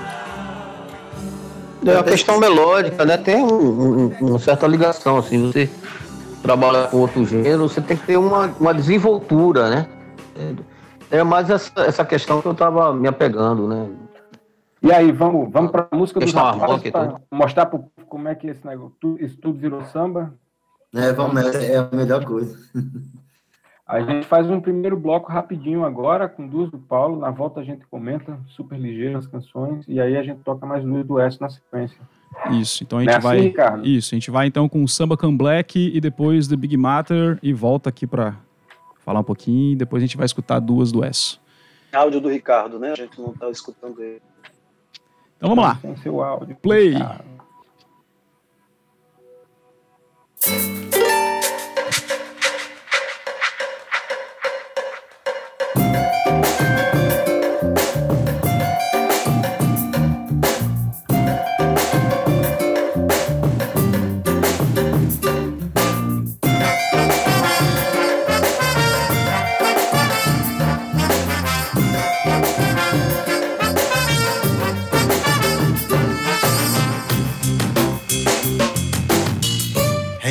[1.91, 3.17] é a questão melódica, né?
[3.17, 5.69] Tem um, um, uma certa ligação, assim, você
[6.41, 9.87] trabalha com outro gênero, você tem que ter uma, uma desenvoltura, né?
[11.11, 13.87] É, é mais essa, essa questão que eu estava me apegando, né?
[14.81, 17.65] E aí, vamos, vamos para a música dos rapazes para mostrar
[18.05, 20.33] pro, como é que esse negócio, isso tudo virou samba?
[20.93, 22.57] É, vamos, é a melhor coisa.
[23.87, 27.19] A gente faz um primeiro bloco rapidinho agora, com duas do Paulo.
[27.19, 30.83] Na volta a gente comenta, super ligeiro as canções, e aí a gente toca mais
[30.83, 31.99] duas do S na sequência.
[32.49, 33.37] Isso, então a gente é vai.
[33.37, 33.85] Assim, Ricardo?
[33.85, 37.53] Isso, a gente vai então com Samba Can Black e depois The Big Matter e
[37.53, 38.35] volta aqui para
[39.01, 41.37] falar um pouquinho e depois a gente vai escutar duas do S.
[41.93, 42.91] Áudio do Ricardo, né?
[42.91, 44.21] A gente não tá escutando ele.
[45.37, 45.75] Então vamos lá.
[45.75, 46.55] Tem seu áudio.
[46.55, 46.93] Play.
[46.93, 47.34] Ricardo.
[50.45, 50.84] Thank you.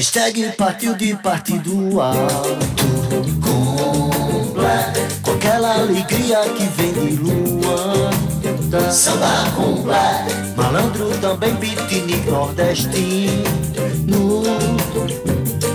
[0.05, 2.85] Hashtag partiu de partido alto
[3.41, 8.11] com black, com aquela alegria que vem de lua.
[8.93, 13.33] Samba com black, malandro também beatnik nordestino.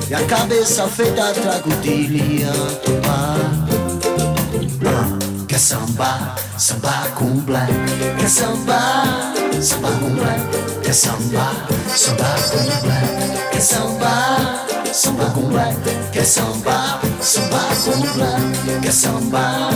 [0.07, 3.35] E a cabeça feita trago de lianto ah,
[5.47, 7.73] Quer samba, samba com black
[8.19, 11.51] Quer samba, samba com black Quer samba,
[11.95, 15.77] samba com black Quer samba, samba com black.
[16.11, 18.81] Quer samba, samba com black.
[18.81, 19.69] Quer samba,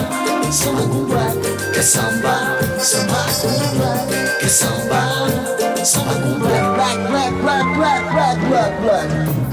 [0.52, 1.84] samba com black.
[1.84, 4.50] Samba, samba com black.
[4.50, 6.64] Samba, samba com black.
[6.74, 9.53] Black, black, black, black, black, black, black.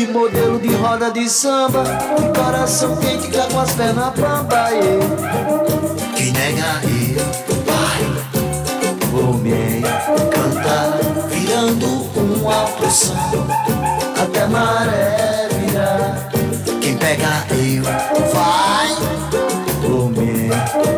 [0.00, 1.84] Aquele modelo de roda de samba
[2.18, 4.70] Um coração quente cá com as pernas bamba
[6.16, 7.22] Quem nega eu,
[7.66, 9.08] vai.
[9.10, 9.82] Vou me
[10.30, 11.86] cantar Virando
[12.16, 13.14] um alto som
[14.22, 16.30] Até maré virar
[16.80, 17.82] Quem pega eu,
[18.32, 18.96] vai.
[19.82, 20.48] Vou me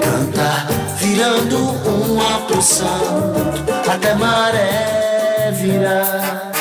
[0.00, 3.34] cantar Virando um alto som
[3.92, 6.52] Até maré virar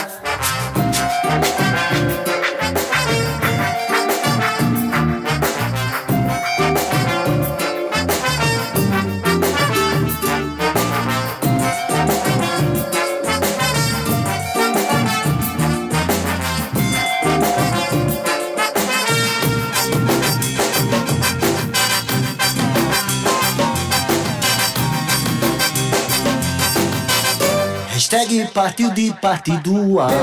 [28.53, 30.15] partiu de partido alto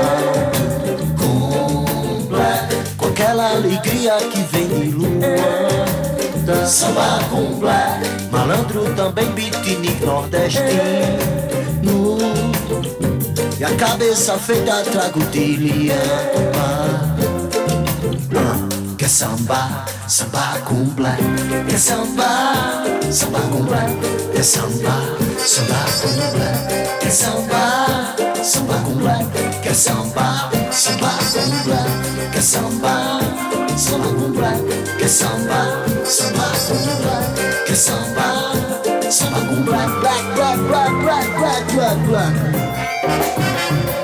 [1.17, 6.67] com black, com aquela alegria que vem de lua.
[6.67, 10.69] Samba com black, malandro também beatnik nordestino.
[13.59, 17.19] E a cabeça feita trago de liamba.
[18.97, 21.21] Quer samba, samba com black.
[21.67, 23.93] Quer samba, samba com black.
[24.33, 26.99] Quer samba, samba com black.
[26.99, 29.25] Quer samba, samba com black.
[29.61, 33.19] Quer samba, samba com black, quer samba,
[33.77, 34.61] samba com black,
[34.97, 41.65] quer samba, samba com black, quer samba, samba com black, black, black, black, black, black,
[41.73, 43.98] black, black.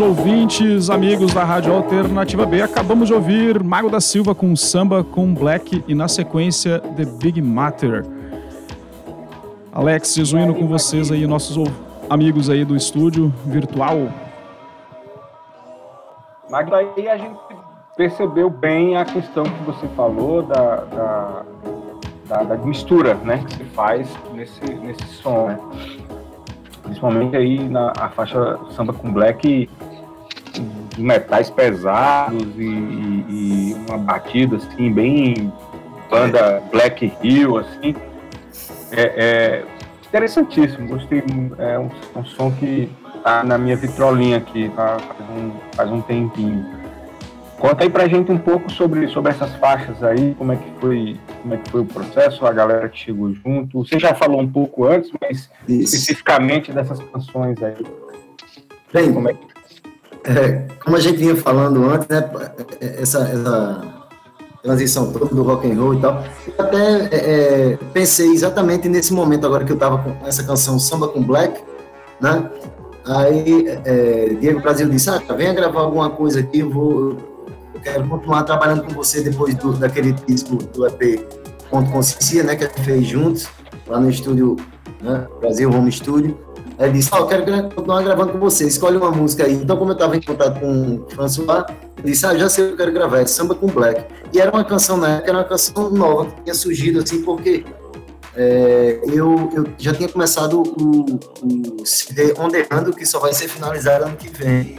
[0.00, 2.62] Ouvintes, amigos da Rádio Alternativa B.
[2.62, 7.40] Acabamos de ouvir Mago da Silva com samba com Black e na sequência The Big
[7.42, 8.04] Matter.
[9.72, 11.70] Alex Jesuíno com vocês aí, nossos
[12.08, 14.08] amigos aí do estúdio virtual.
[16.50, 17.38] Mas aí a gente
[17.96, 21.42] percebeu bem a questão que você falou da, da,
[22.28, 25.48] da- da mistura né, que se faz nesse, nesse som.
[25.48, 25.58] Né?
[26.82, 29.68] Principalmente aí na faixa samba com black,
[31.00, 35.52] metais pesados e, e- e uma batida assim, bem
[36.10, 37.94] banda Black Hill, assim.
[38.92, 39.64] É, é
[40.08, 41.22] interessantíssimo, gostei.
[41.58, 42.90] É um, um som que
[43.22, 46.66] tá na minha vitrolinha aqui tá, faz, um, faz um tempinho.
[47.58, 51.20] Conta aí pra gente um pouco sobre, sobre essas faixas aí, como é que foi,
[51.42, 53.84] como é que foi o processo, a galera que chegou junto.
[53.84, 55.94] Você já falou um pouco antes, mas Isso.
[55.94, 57.74] especificamente dessas canções aí.
[58.92, 59.46] Bem, Como é que
[60.24, 62.30] É, como a gente vinha falando antes, né,
[62.80, 64.00] essa, essa,
[64.62, 66.22] transição toda do rock and roll e tal.
[66.46, 70.78] Eu até é, é, pensei exatamente nesse momento agora que eu estava com essa canção
[70.78, 71.62] Samba com Black,
[72.20, 72.50] né?
[73.06, 77.16] Aí é, Diego Brasil disse, ah, venha gravar alguma coisa aqui, eu vou
[77.74, 81.26] eu quero continuar trabalhando com você depois do, daquele disco do EP
[81.70, 83.48] Ponto Consciência, né, que a gente fez juntos,
[83.86, 84.56] lá no estúdio,
[85.00, 86.36] né, Brasil Home Studio.
[86.80, 89.52] Aí ele disse, ó, oh, quero continuar gravando com você, escolhe uma música aí.
[89.52, 91.66] Então, como eu estava em contato com o François,
[91.98, 94.02] ele disse, ah, já sei o que eu quero gravar, é Samba com Black.
[94.32, 97.66] E era uma canção, na época, era uma canção nova, que tinha surgido, assim, porque
[98.34, 104.04] é, eu, eu, já tinha começado o, o CD Ondeando, que só vai ser finalizado
[104.06, 104.78] ano que vem,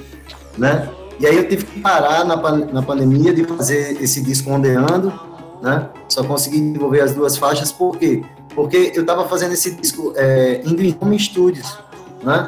[0.58, 0.90] né?
[1.20, 5.14] E aí eu tive que parar na, na pandemia de fazer esse disco Ondeando,
[5.62, 5.88] né?
[6.10, 8.24] Só consegui desenvolver as duas faixas, por quê?
[8.56, 11.78] Porque eu estava fazendo esse disco é, indo em home studios,
[12.24, 12.48] né?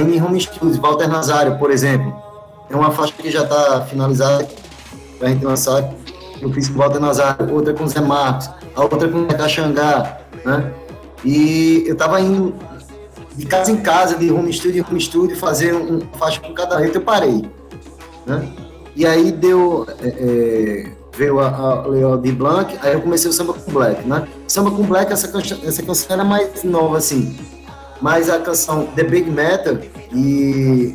[0.00, 2.14] Indo em home studios, Walter Nazário, por exemplo.
[2.70, 4.48] É uma faixa que já está finalizada
[5.18, 5.92] para a gente lançar.
[6.40, 10.72] Eu fiz com Walter Nazário, outra com Zé Marcos, a outra com Neca Xangá, né?
[11.24, 12.54] E eu estava indo
[13.34, 16.78] de casa em casa, de home studio em home studio, fazer uma faixa com cada
[16.78, 17.50] letra, eu parei,
[18.26, 18.48] né?
[18.94, 19.86] E aí deu...
[20.00, 24.06] É, é, veio a, a Leo de Blanc, aí eu comecei o samba com Black,
[24.06, 24.26] né?
[24.48, 27.36] Samba com Black, essa canção, essa canção era mais nova, assim.
[28.04, 29.78] Mas a canção The Big Metal
[30.12, 30.94] e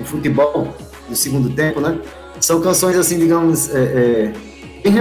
[0.00, 0.66] o futebol
[1.08, 1.96] do segundo tempo, né?
[2.40, 4.32] São canções assim, digamos, é, é,
[4.82, 4.94] bem,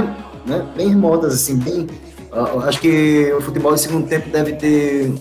[0.46, 0.68] né?
[0.76, 1.88] bem remotas, assim, bem.
[2.32, 5.12] Uh, acho que o futebol do segundo tempo deve ter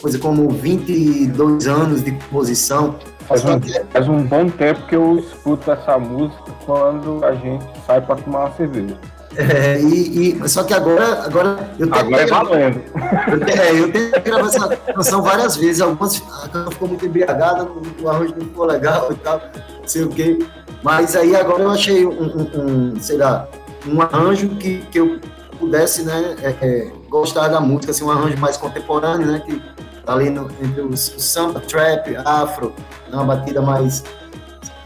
[0.00, 2.94] coisa como 22 anos de composição.
[3.26, 8.00] Faz um, faz um bom tempo que eu escuto essa música quando a gente sai
[8.00, 8.96] para tomar uma cerveja.
[9.36, 12.82] É, e, e, só que agora, agora eu tenho agora é valendo.
[13.28, 15.80] Eu, é, eu tenho que gravar essa canção várias vezes.
[15.80, 17.68] Algumas a canção ficou muito embriagada,
[18.00, 19.40] o arroz não ficou legal e tal,
[19.80, 20.38] não sei o quê.
[20.82, 23.48] Mas aí agora eu achei um, um, um sei lá,
[23.86, 25.18] um arranjo que, que eu
[25.58, 29.60] pudesse, né, é, é, gostar da música, assim, um arranjo mais contemporâneo, né, que
[30.04, 32.74] tá ali no, entre o samba, trap, afro,
[33.08, 34.04] né, uma batida mais,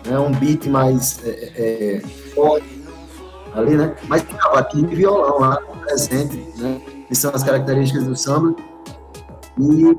[0.06, 2.00] né, um beat mais é, é,
[2.34, 2.77] forte
[3.54, 3.94] ali, né?
[4.08, 6.80] Mas tem cavaquinho e violão lá presente, né?
[7.06, 8.54] Que são as características do samba.
[9.58, 9.96] E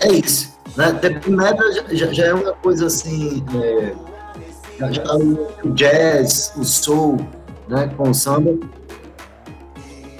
[0.00, 0.58] é isso.
[0.76, 0.92] Né?
[0.92, 3.44] The Metal já, já, é uma coisa assim.
[3.54, 3.94] É,
[4.92, 7.18] já, tá o jazz, o soul,
[7.68, 7.90] né?
[7.96, 8.56] Com o samba.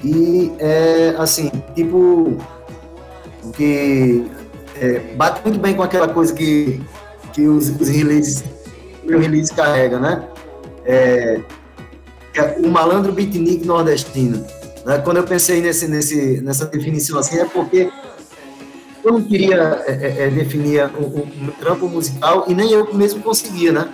[0.02, 2.36] E é assim, tipo.
[3.54, 4.30] Que
[4.80, 6.80] é, bate muito bem com aquela coisa que,
[7.32, 8.44] que os, os releases,
[9.04, 10.24] o release carrega, né?
[10.84, 11.40] É,
[12.34, 14.44] é o malandro beatnik nordestino.
[14.84, 14.98] Né?
[14.98, 17.90] Quando eu pensei nesse, nesse, nessa definição assim, é porque
[19.04, 23.22] eu não queria é, é, é definir o, o, trampo musical e nem eu mesmo
[23.22, 23.88] conseguia, né?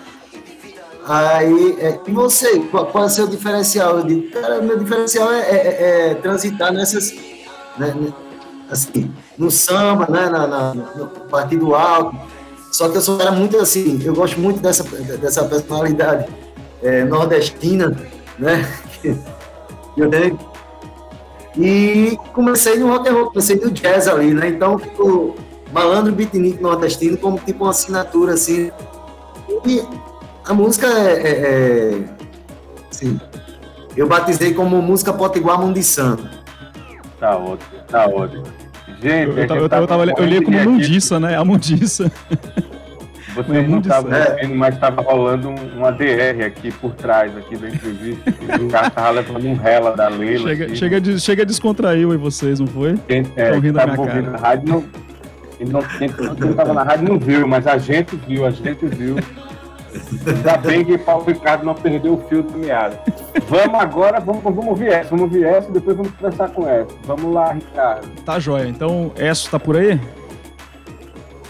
[1.09, 3.99] Aí, é, e você, qual, qual é o seu diferencial?
[3.99, 7.15] Eu digo, cara, meu diferencial é, é, é transitar nessas,
[7.79, 7.95] né,
[8.69, 12.17] assim, no samba, né, na, na, no partido alto.
[12.73, 16.27] Só que eu sou muito assim, eu gosto muito dessa, dessa personalidade
[17.09, 17.97] nordestina,
[18.39, 18.67] né?
[21.59, 24.49] E comecei no rock and roll, comecei no jazz ali, né?
[24.49, 25.35] Então, ficou
[25.73, 28.71] malandro beatnik nordestino como tipo uma assinatura, assim.
[29.65, 29.83] E
[30.45, 32.05] a música é, é, é
[32.91, 33.19] assim,
[33.97, 36.19] eu batizei como música potiguar mundição.
[37.19, 38.45] Tá ótimo, tá ótimo.
[39.01, 41.37] Gente, eu, eu, eu, tá eu, tava, eu li como mundiça, né?
[41.37, 42.13] A mundiça.
[43.37, 47.69] Vocês não estavam vendo, mas estava rolando um, uma DR aqui por trás aqui da
[47.69, 48.31] entrevista.
[48.61, 50.49] o cara estava levando um rela da Leila.
[50.49, 52.97] Chega, chega, de, chega descontraiu aí vocês, não foi?
[53.07, 54.23] Quem é, rindo da minha cara.
[54.23, 54.85] Na rádio não,
[55.59, 59.17] quem não, quem estava na rádio não viu, mas a gente viu, a gente viu.
[60.27, 62.99] Ainda bem que Paulo Ricardo não perdeu o fio do meado.
[63.49, 66.89] Vamos agora, vamos, vamos ouvir essa, vamos ouvir essa e depois vamos conversar com essa.
[67.05, 68.09] Vamos lá, Ricardo.
[68.25, 68.67] Tá joia.
[68.69, 69.99] Então, essa tá por aí?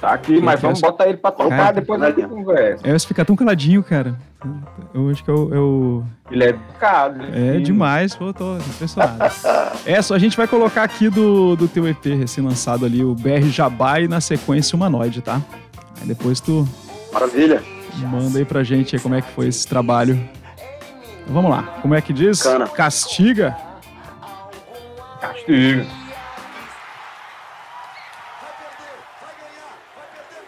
[0.00, 2.86] Tá aqui, mas vamos botar ele pra tocar, depois a gente conversa.
[2.86, 4.18] É, você fica tão caladinho, cara.
[4.92, 5.50] Eu acho que eu.
[5.52, 6.04] eu...
[6.30, 7.24] Ele é educado.
[7.32, 9.24] É demais, pô, tô impressionado.
[9.86, 13.48] é, só a gente vai colocar aqui do, do teu EP recém-lançado ali, o BR
[13.48, 15.40] Jabá e na sequência Humanoide, tá?
[16.00, 16.68] Aí depois tu.
[17.12, 17.62] Maravilha.
[18.10, 20.20] Manda aí pra gente aí como é que foi esse trabalho.
[21.26, 22.42] vamos lá, como é que diz?
[22.42, 22.68] Cana.
[22.68, 23.56] Castiga?
[25.20, 25.86] Castiga.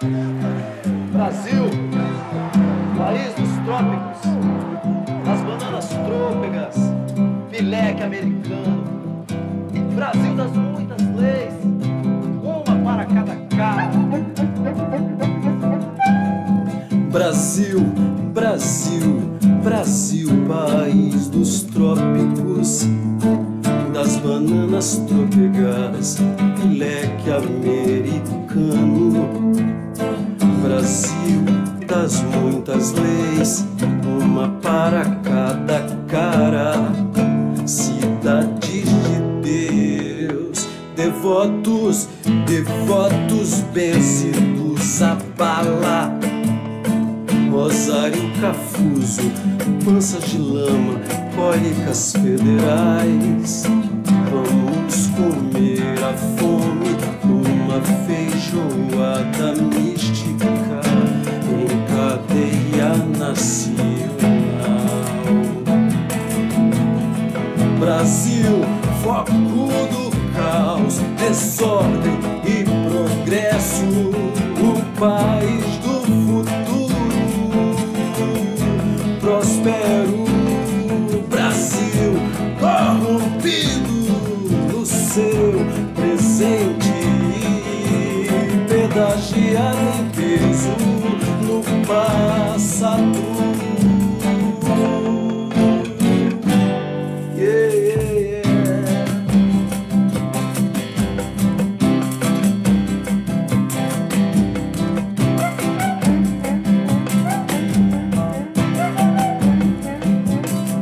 [0.01, 1.65] Brasil,
[2.97, 4.21] país dos trópicos,
[5.25, 6.77] das bananas trôpegas,
[7.51, 9.25] pileque americano.
[9.97, 11.53] Brasil das muitas leis,
[12.45, 13.91] uma para cada cara.
[17.11, 17.81] Brasil,
[18.33, 19.21] Brasil,
[19.65, 22.87] Brasil, país dos trópicos,
[23.93, 26.19] das bananas tropegas
[26.65, 29.29] e leque americano.
[30.63, 31.45] Brasil
[31.87, 33.67] das muitas leis,
[34.05, 36.93] uma para cada cara.
[37.67, 40.67] Cidade de Deus,
[40.97, 42.09] devotos,
[42.47, 46.38] devotos benzidos a bala.
[47.51, 49.23] Rosário Cafuso,
[49.85, 51.01] panças de lama,
[51.35, 53.65] cólicas federais.
[54.31, 60.47] Vamos comer a fome numa feijoada mística
[61.51, 63.79] em cadeia nacional.
[67.81, 68.61] Brasil,
[69.03, 73.85] foco do caos, desordem e progresso,
[74.61, 75.78] o país
[97.35, 97.73] yeah,
[98.15, 98.43] yeah.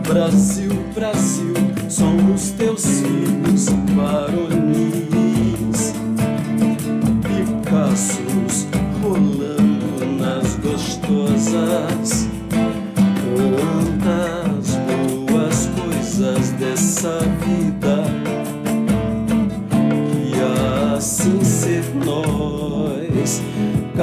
[0.02, 1.54] Brasil, Brasil,
[1.88, 4.65] somos teus filhos varonis,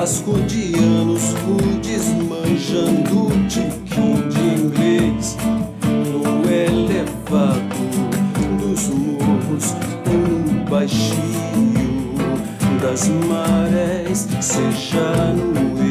[0.04, 5.38] cascudianos rudes manjando tiquim de inglês
[6.12, 7.62] no elevado
[8.60, 9.74] dos morros,
[10.06, 11.16] no baixio
[12.82, 15.83] das marés, seja no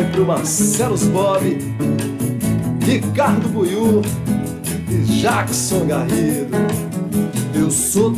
[0.00, 1.58] vai pro Marcelo Bob,
[2.86, 4.00] Ricardo Buiú
[4.88, 6.56] e Jackson Garrido.
[7.54, 8.10] Eu sou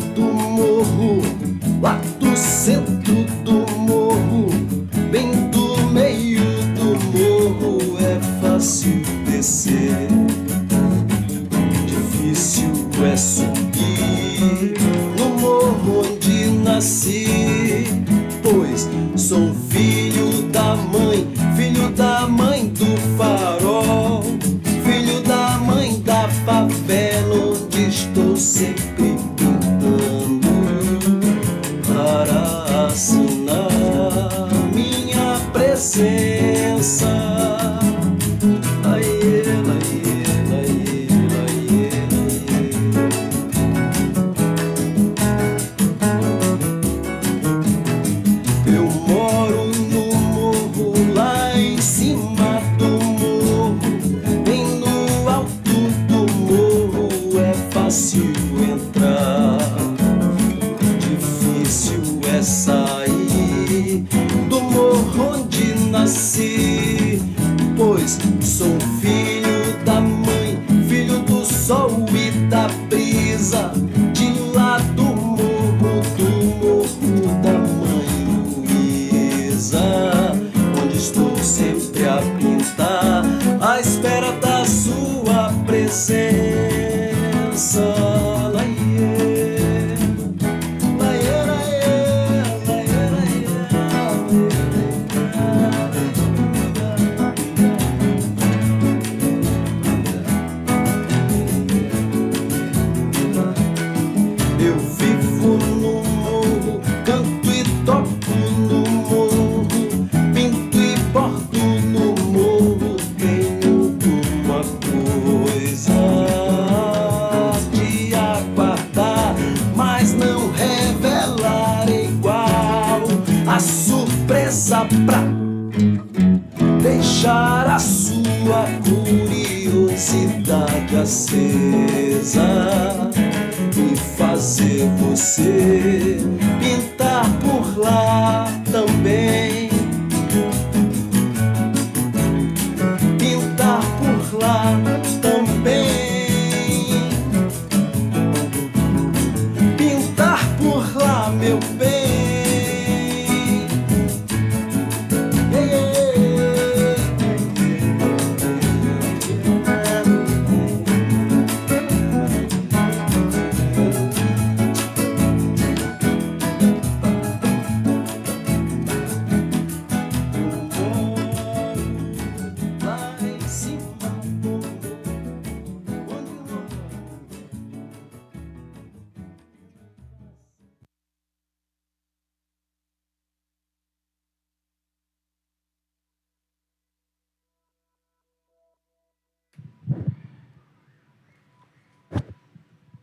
[62.43, 63.12] difícil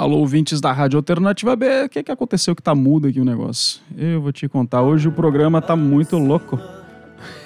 [0.10, 3.24] Alô, ouvintes da Rádio Alternativa B, o que, que aconteceu que tá mudo aqui o
[3.24, 3.80] negócio?
[3.96, 6.60] Eu vou te contar, hoje o programa tá muito louco.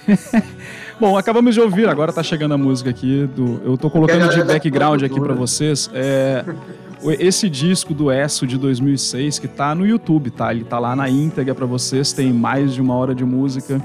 [0.97, 3.59] Bom, acabamos de ouvir, agora tá chegando a música aqui do.
[3.65, 5.91] Eu tô colocando de background aqui pra vocês.
[5.93, 6.45] É,
[7.19, 10.53] esse disco do Esso de 2006 que tá no YouTube, tá?
[10.53, 13.83] Ele tá lá na íntegra pra vocês, tem mais de uma hora de música.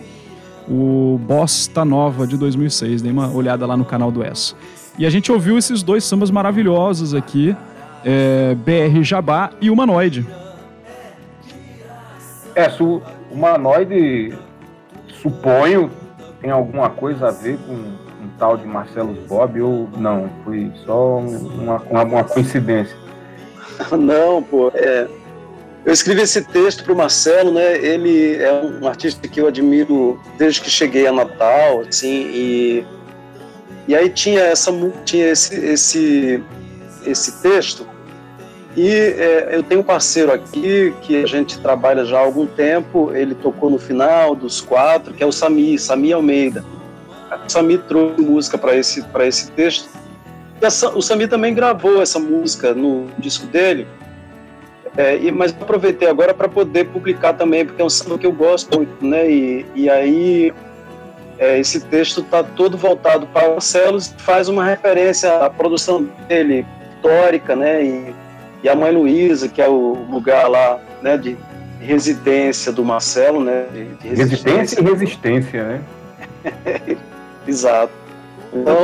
[0.68, 4.56] O Bosta Nova de 2006, dei uma olhada lá no canal do Esso.
[4.96, 7.56] E a gente ouviu esses dois sambas maravilhosos aqui,
[8.05, 10.26] é, BR Jabá e Humanoide.
[12.55, 14.36] É, su, humanoide,
[15.22, 15.90] suponho,
[16.40, 20.28] tem alguma coisa a ver com um tal de Marcelo Bob ou não?
[20.44, 22.96] Foi só uma, uma, uma coincidência.
[23.92, 24.72] Não, pô.
[24.74, 25.07] é,
[25.84, 27.78] eu escrevi esse texto para o Marcelo, né?
[27.78, 32.84] Ele é um artista que eu admiro desde que cheguei a Natal, assim, e,
[33.86, 34.72] e aí tinha essa
[35.05, 36.44] tinha esse esse
[37.11, 37.86] esse texto
[38.78, 43.11] e é, eu tenho um parceiro aqui que a gente trabalha já há algum tempo.
[43.12, 46.64] Ele tocou no final dos quatro, que é o Sami, Sami Almeida.
[47.44, 49.88] O Sami trouxe música para esse esse texto.
[50.61, 53.84] Essa- o Sami também gravou essa música no disco dele.
[54.96, 58.32] É, e, mas aproveitei agora para poder publicar também, porque é um samba que eu
[58.32, 59.28] gosto muito, né?
[59.28, 60.52] E, e aí
[61.36, 66.64] é, esse texto está todo voltado para o Marcelo, faz uma referência à produção dele
[66.99, 67.84] histórica, né?
[67.84, 68.14] E,
[68.62, 71.16] e a Mãe Luísa, que é o lugar lá, né?
[71.16, 71.36] De
[71.80, 73.66] residência do Marcelo, né?
[73.72, 75.80] De, de Resistência e resistência, né?
[77.46, 77.92] Exato.
[78.53, 78.76] Então,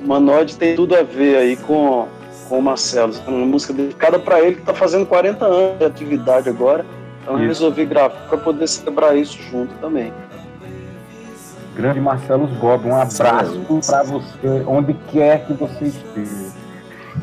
[0.00, 2.08] o Manode tem tudo a ver aí com,
[2.48, 3.14] com o Marcelo.
[3.26, 6.84] É uma música dedicada para ele, que está fazendo 40 anos de atividade agora.
[7.22, 7.62] Então eu Isso.
[7.62, 10.12] resolvi gravar para poder celebrar isso junto também.
[11.74, 16.52] Grande Marcelo Bob, um abraço para você, onde quer que você esteja.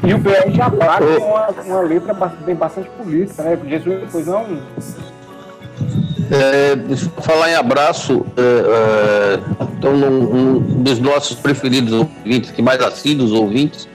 [0.04, 2.14] E o BR Jabá tem uma, uma letra
[2.45, 3.60] bem bastante política, né?
[3.68, 4.45] Jesus, pois não?
[6.32, 9.39] É, deixa eu falar em abraço, é, é,
[9.78, 13.88] então um, um dos nossos preferidos ouvintes, que mais assíduos ouvintes,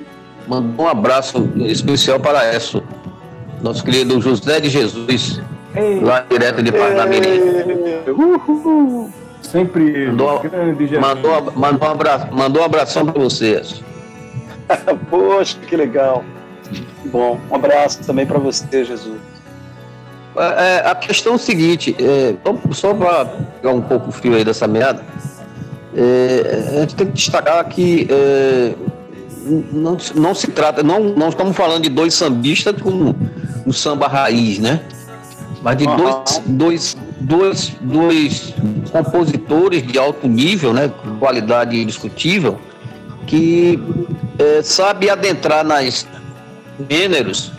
[0.46, 2.82] mandou um abraço especial para Esso,
[3.62, 5.40] nosso querido José de Jesus,
[6.02, 7.40] lá direto de Parnamirim.
[8.08, 9.23] Uhul.
[9.44, 10.98] Sempre ele, Mandou- grande.
[10.98, 13.84] Mandou, mandou, um abraço, mandou um abração para você, Esso.
[15.10, 16.24] Poxa, que legal.
[17.06, 19.18] Bom, um abraço também para você, Jesus.
[20.36, 22.34] É, a questão é o seguinte, é,
[22.72, 25.04] só para pegar um pouco o fio aí dessa meada,
[25.94, 28.74] é, a gente tem que destacar que é,
[29.72, 33.14] não, não se trata, não, não estamos falando de dois sambistas com
[33.64, 34.80] um samba raiz, né?
[35.64, 35.96] Mas de Aham.
[35.96, 38.54] dois, dois, dois, dois
[38.92, 40.92] compositores de alto nível, né?
[41.18, 42.60] Qualidade indiscutível,
[43.26, 43.82] que
[44.38, 46.06] é, sabe adentrar nas
[46.90, 47.50] gêneros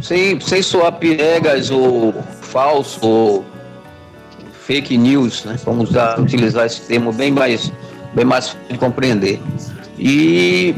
[0.00, 3.44] sem, sem soar piegas ou falso ou
[4.64, 5.56] fake news, né?
[5.62, 7.70] Vamos usar, utilizar esse termo bem mais,
[8.14, 9.38] bem mais fácil de compreender.
[9.98, 10.74] E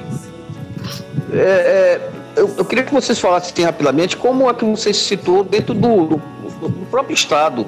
[1.32, 5.44] é, é, eu, eu queria que vocês falassem rapidamente como é que você se citou
[5.44, 6.22] dentro do, do,
[6.60, 7.66] do próprio Estado.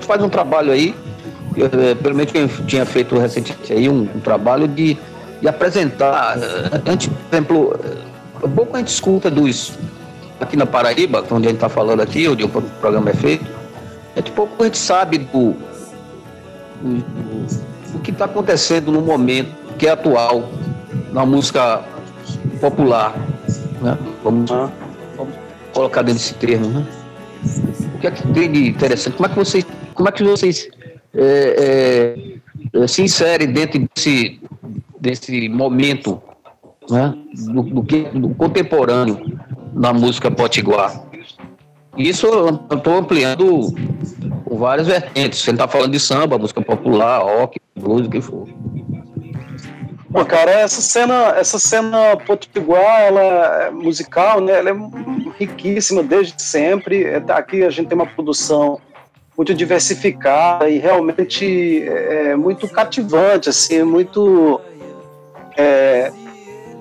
[0.00, 0.94] Faz um trabalho aí,
[1.56, 4.96] é, pelo menos quem tinha feito recentemente aí um, um trabalho de,
[5.40, 7.80] de apresentar, é, a gente, por exemplo,
[8.42, 9.72] é, pouco a gente escuta dos
[10.40, 13.46] aqui na Paraíba, onde a gente está falando aqui, onde o programa é feito,
[14.16, 15.54] é de pouco a gente sabe do,
[16.82, 20.48] do que está acontecendo no momento, que é atual,
[21.12, 21.82] na música
[22.60, 23.14] popular.
[23.80, 23.96] Né?
[24.24, 25.34] Vamos, vamos
[25.72, 26.68] colocar dentro desse termo.
[26.68, 26.86] Né?
[27.94, 29.16] O que é que tem de interessante?
[29.16, 30.68] Como é que vocês, como é que vocês
[31.14, 32.24] é,
[32.74, 34.40] é, se insere dentro desse,
[35.00, 36.22] desse momento
[36.90, 37.14] né,
[37.52, 39.38] do, do, do contemporâneo
[39.74, 41.02] na música potiguar.
[41.96, 43.74] Isso eu estou ampliando
[44.44, 45.40] com várias vertentes.
[45.40, 48.48] Você está falando de samba, música popular, rock, blues, o que for.
[50.12, 53.22] Pô, cara, essa cena, essa cena potiguar, ela
[53.64, 54.58] é musical, né?
[54.58, 54.74] Ela é
[55.38, 57.04] riquíssima desde sempre.
[57.04, 58.78] É, aqui a gente tem uma produção
[59.34, 64.60] muito diversificada e realmente é, muito cativante, assim, muito
[65.56, 66.12] é,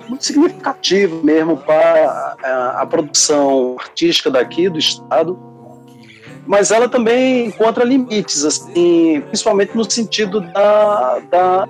[0.09, 5.50] muito significativo mesmo para a, a produção artística daqui do estado
[6.45, 11.67] mas ela também encontra limites, assim, principalmente no sentido da, da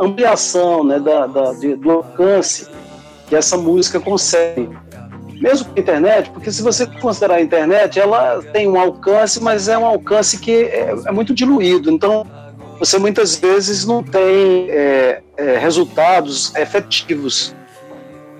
[0.00, 2.68] ampliação, né, da, da de, do alcance
[3.28, 4.68] que essa música consegue.
[5.40, 9.68] Mesmo com a internet, porque se você considerar a internet, ela tem um alcance, mas
[9.68, 11.90] é um alcance que é, é muito diluído.
[11.90, 12.24] Então,
[12.78, 17.54] você muitas vezes não tem é, é, resultados efetivos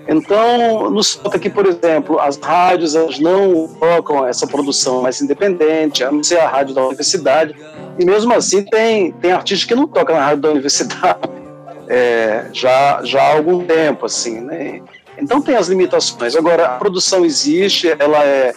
[0.06, 6.04] então, nos falta aqui, por exemplo, as rádios elas não tocam essa produção mais independente,
[6.04, 7.54] a não ser a rádio da universidade.
[7.98, 11.20] E mesmo assim, tem, tem artistas que não tocam na rádio da universidade
[11.88, 14.82] é, já, já há algum tempo, assim, né?
[15.16, 16.36] Então tem as limitações.
[16.36, 18.52] Agora, a produção existe, ela é,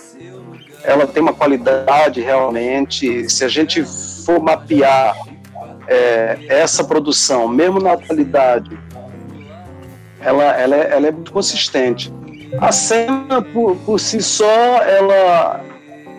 [0.83, 3.29] ela tem uma qualidade realmente.
[3.29, 3.83] Se a gente
[4.25, 5.15] for mapear
[5.87, 8.77] é, essa produção, mesmo na atualidade,
[10.21, 12.13] ela, ela, é, ela é muito consistente.
[12.59, 15.61] A cena, por, por si só, ela,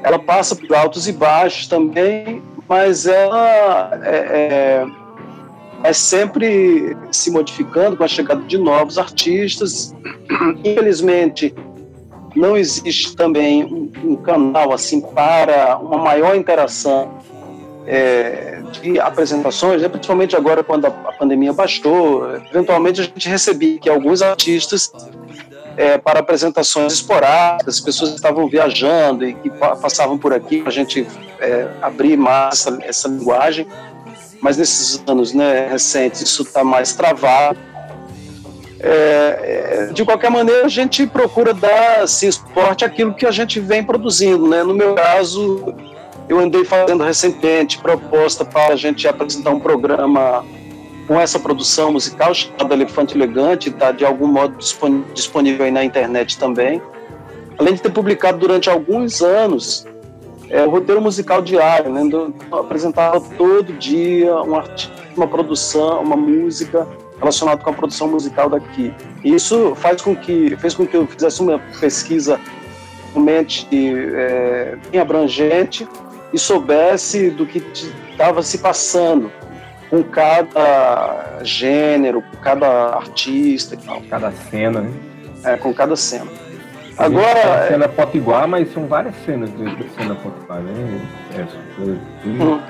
[0.02, 4.86] ela passa por altos e baixos também, mas ela é, é,
[5.84, 9.94] é sempre se modificando com a chegada de novos artistas.
[10.64, 11.54] Infelizmente,
[12.36, 17.18] não existe também um, um canal assim para uma maior interação
[17.90, 23.78] é, de apresentações, né, principalmente agora quando a, a, pandemia baixou, eventualmente a gente recebia
[23.78, 24.92] que alguns artistas
[25.74, 31.06] é, para apresentações esporádicas, as pessoas estavam viajando e que passavam por aqui, a gente
[31.40, 33.66] é, abrir mais essa, essa, linguagem,
[34.42, 37.58] mas nesses anos né, recentes isso está mais travado.
[38.80, 43.58] É, é, de qualquer maneira, a gente procura dar assim, suporte àquilo que a gente
[43.58, 44.46] vem produzindo.
[44.46, 44.62] Né?
[44.62, 45.74] No meu caso,
[46.28, 50.44] eu andei fazendo recentemente proposta para a gente apresentar um programa
[51.06, 54.56] com essa produção musical chamado Elefante Elegante, está de algum modo
[55.14, 56.82] disponível aí na internet também.
[57.56, 59.86] Além de ter publicado durante alguns anos
[60.50, 62.08] é, o roteiro musical diário, né?
[62.10, 66.86] Eu apresentava todo dia um artigo, uma produção, uma música
[67.18, 68.94] relacionada com a produção musical daqui.
[69.24, 72.40] Isso faz com que fez com que eu fizesse uma pesquisa
[73.12, 75.86] realmente é, bem abrangente
[76.32, 77.58] e soubesse do que
[78.10, 79.30] estava se passando
[79.88, 84.02] com cada gênero, com cada artista e tal.
[84.02, 84.92] Cada cena, né?
[85.44, 86.30] É, com cada cena.
[86.96, 87.64] Agora.
[87.64, 91.00] A cena é potiguar, mas são várias cenas de, de cena potiguar, né?
[91.36, 92.60] É, hum.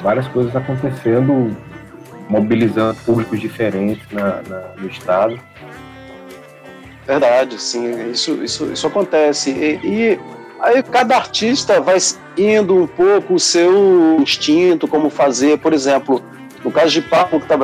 [0.00, 1.56] Várias coisas acontecendo,
[2.28, 5.38] mobilizando públicos diferentes na, na, no estado.
[7.06, 9.50] Verdade, sim, isso, isso, isso acontece.
[9.50, 10.20] E, e
[10.62, 16.22] Aí cada artista vai seguindo um pouco o seu instinto, como fazer, por exemplo,
[16.64, 17.58] no caso de Paulo, que está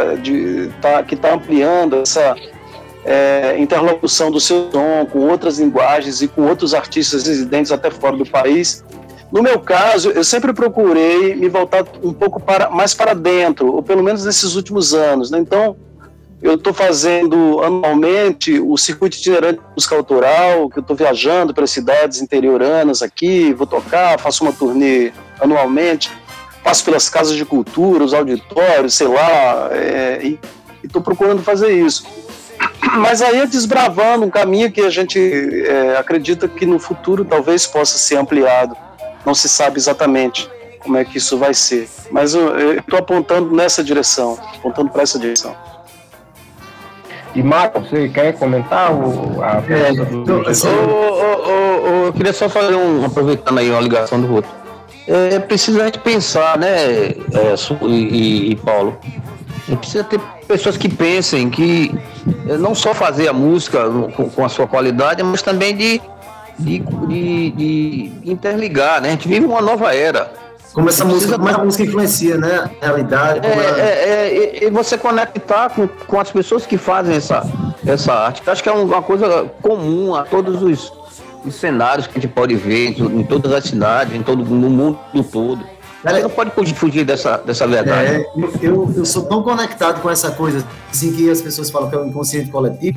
[0.81, 2.35] tá, que tá ampliando essa
[3.05, 8.17] é, interlocução do seu som com outras linguagens e com outros artistas residentes até fora
[8.17, 8.85] do país.
[9.31, 13.83] No meu caso, eu sempre procurei me voltar um pouco para, mais para dentro, ou
[13.83, 15.31] pelo menos nesses últimos anos.
[15.31, 15.39] Né?
[15.39, 15.77] Então,
[16.41, 21.66] eu estou fazendo anualmente o circuito itinerante de música autoral, que eu estou viajando para
[21.66, 26.11] cidades interioranas aqui, vou tocar, faço uma turnê anualmente,
[26.62, 30.39] passo pelas casas de cultura, os auditórios, sei lá, é, e
[30.84, 32.07] estou procurando fazer isso.
[32.99, 35.18] Mas aí é desbravando um caminho que a gente
[35.66, 38.76] é, acredita que no futuro talvez possa ser ampliado.
[39.26, 41.89] Não se sabe exatamente como é que isso vai ser.
[42.12, 45.55] Mas eu estou apontando nessa direção, apontando para essa direção.
[47.35, 50.68] E Marco, você quer comentar o, a é, do, assim,
[52.07, 54.51] eu queria só fazer um, aproveitando aí uma ligação do outro.
[55.07, 58.99] É preciso a gente pensar, né, é, e, e Paulo,
[59.76, 61.95] precisa ter pessoas que pensem que
[62.49, 63.85] é, não só fazer a música
[64.16, 66.01] com, com a sua qualidade, mas também de,
[66.59, 69.09] de, de, de interligar, né?
[69.09, 70.48] A gente vive uma nova era
[70.79, 72.70] como essa música, como a música influencia, né?
[72.81, 73.45] A realidade.
[73.45, 73.81] É, ela...
[73.81, 77.45] é, é, e você conectar com, com as pessoas que fazem essa,
[77.85, 78.49] essa arte.
[78.49, 80.93] Acho que é uma coisa comum a todos os,
[81.45, 84.70] os cenários que a gente pode ver em, em todas as cidades, em todo, no
[84.70, 84.99] mundo
[85.33, 85.64] todo.
[86.05, 88.12] Você não pode fugir- dessa, dessa verdade.
[88.12, 91.91] É, eu, eu, eu sou tão conectado com essa coisa, assim, que as pessoas falam
[91.91, 92.97] que é o inconsciente coletivo,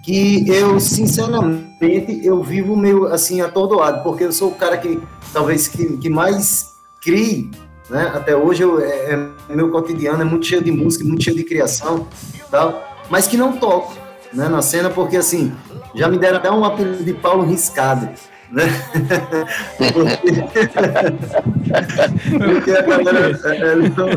[0.00, 5.02] que eu, sinceramente, eu vivo meio, assim, atordoado, porque eu sou o cara que,
[5.32, 6.75] talvez, que, que mais
[7.06, 7.48] crie,
[7.88, 8.10] né?
[8.12, 11.44] Até hoje, eu, é, é- meu cotidiano é muito cheio de música, muito cheio de
[11.44, 12.08] criação,
[12.50, 13.94] tal, mas que não toco,
[14.32, 15.52] né, na cena, porque, assim,
[15.94, 18.08] já me deram até um apelido de Paulo Riscado,
[18.50, 18.64] né?
[19.76, 20.32] Porque,
[22.38, 24.08] porque a galera é, não,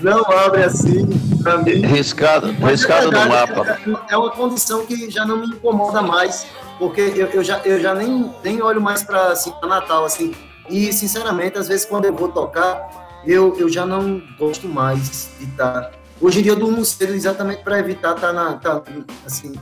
[0.00, 1.06] não abre assim
[1.42, 1.80] pra mim.
[1.86, 3.78] Riscado, Mas é riscado no verdade, mapa.
[4.10, 6.46] É é uma condição que já não me incomoda mais,
[6.78, 10.34] porque eu, eu já, eu já nem, nem olho mais para assim, pra Natal, assim.
[10.68, 15.44] E, sinceramente, às vezes quando eu vou tocar, eu, eu já não gosto mais de
[15.44, 15.90] estar.
[16.20, 18.82] Hoje em dia eu durmo cedo exatamente para evitar estar na, tá,
[19.26, 19.54] assim,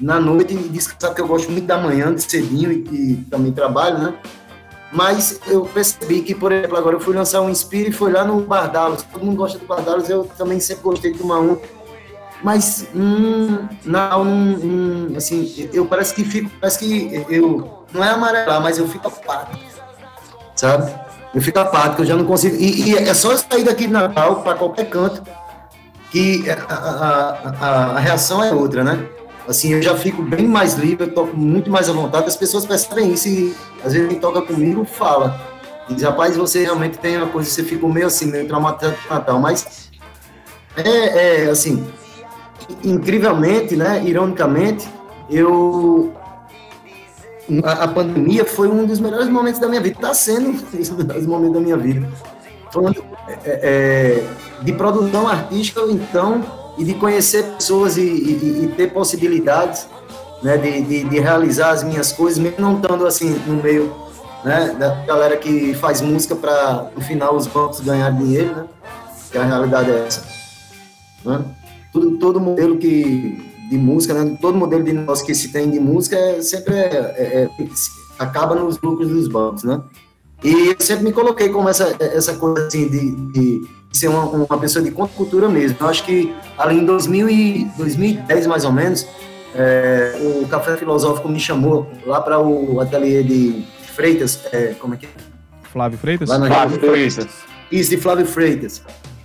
[0.00, 3.52] na noite e descansar, porque eu gosto muito da manhã, de cedinho e, e também
[3.52, 4.14] trabalho, né?
[4.90, 8.24] Mas eu percebi que, por exemplo, agora eu fui lançar um Inspire e foi lá
[8.24, 9.02] no Bardalos.
[9.02, 11.58] Todo mundo gosta do Bardalos, eu também sempre gostei de tomar um.
[12.42, 18.62] Mas, hum, não, hum, assim, eu parece que fico, parece que eu, não é amarelar,
[18.62, 19.58] mas eu fico apático,
[20.58, 20.92] sabe?
[21.32, 22.56] Eu fico apático, eu já não consigo.
[22.56, 25.22] E, e é só sair daqui de Natal para qualquer canto
[26.10, 29.06] que a, a, a, a reação é outra, né?
[29.46, 32.66] Assim, eu já fico bem mais livre, eu toco muito mais à vontade, as pessoas
[32.66, 33.54] percebem isso e
[33.84, 35.40] às vezes quem toca comigo fala.
[35.88, 39.40] Diz, rapaz, você realmente tem uma coisa, você fica meio assim, meio traumatizado com Natal,
[39.40, 39.88] mas
[40.76, 41.86] é, é assim,
[42.84, 44.86] incrivelmente, né, ironicamente,
[45.30, 46.12] eu
[47.64, 50.90] a, a pandemia foi um dos melhores momentos da minha vida, está sendo um dos
[50.90, 52.08] melhores momentos da minha vida.
[52.72, 53.02] Falando
[53.44, 54.24] é, é,
[54.62, 56.44] de produção artística, então,
[56.76, 59.88] e de conhecer pessoas e, e- e ter possibilidades
[60.42, 63.92] né, de, de, de realizar as minhas coisas, mesmo não estando assim no meio
[64.44, 68.64] né, da galera que faz música para no final os bancos ganharem dinheiro, né?
[69.32, 70.22] Que a realidade é essa.
[71.24, 71.40] Né?
[71.92, 75.78] Tudo, todo modelo que, de música, né, todo modelo de negócio que se tem de
[75.80, 77.68] música é, sempre é, é- é-
[78.18, 79.80] acaba nos lucros dos bancos, né?
[80.42, 84.58] E eu sempre me coloquei como essa, essa coisa assim de, de ser uma, uma
[84.58, 85.76] pessoa de contracultura mesmo.
[85.80, 89.06] Eu acho que ali em 2000 e 2010, mais ou menos,
[89.54, 93.64] é, o Café Filosófico me chamou lá para o ateliê de
[93.94, 95.08] Freitas, é, como é que é?
[95.72, 96.28] Flávio Freitas?
[96.28, 97.26] Lá na Flávio Freitas.
[97.70, 98.82] Isso, de Flávio Freitas.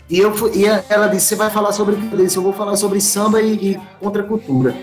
[0.10, 3.42] E, eu e ela disse, você vai falar sobre que eu vou falar sobre samba
[3.42, 4.76] e, e contracultura.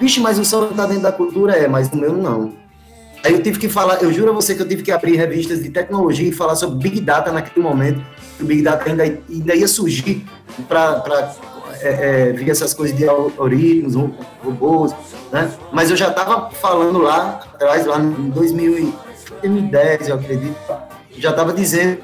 [0.00, 1.56] Vixe, mas o samba tá dentro da cultura?
[1.56, 2.52] É, mas o meu não.
[3.24, 5.60] Aí eu tive que falar, eu juro a você que eu tive que abrir revistas
[5.62, 8.00] de tecnologia e falar sobre Big Data naquele momento.
[8.40, 10.24] O Big Data ainda, ainda ia surgir
[10.68, 11.34] para
[11.80, 14.14] é, é, vir essas coisas de algoritmos, ro-
[14.44, 14.94] robôs,
[15.32, 15.50] né?
[15.72, 18.94] Mas eu já estava falando lá atrás, lá em 2000 e-
[19.42, 20.56] 2010, eu acredito,
[21.18, 21.98] já estava dizendo,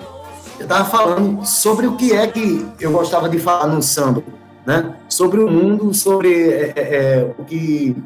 [0.59, 4.22] eu estava falando sobre o que é que eu gostava de falar no samba,
[4.66, 4.96] né?
[5.09, 7.96] Sobre o mundo, sobre é, é, é, o que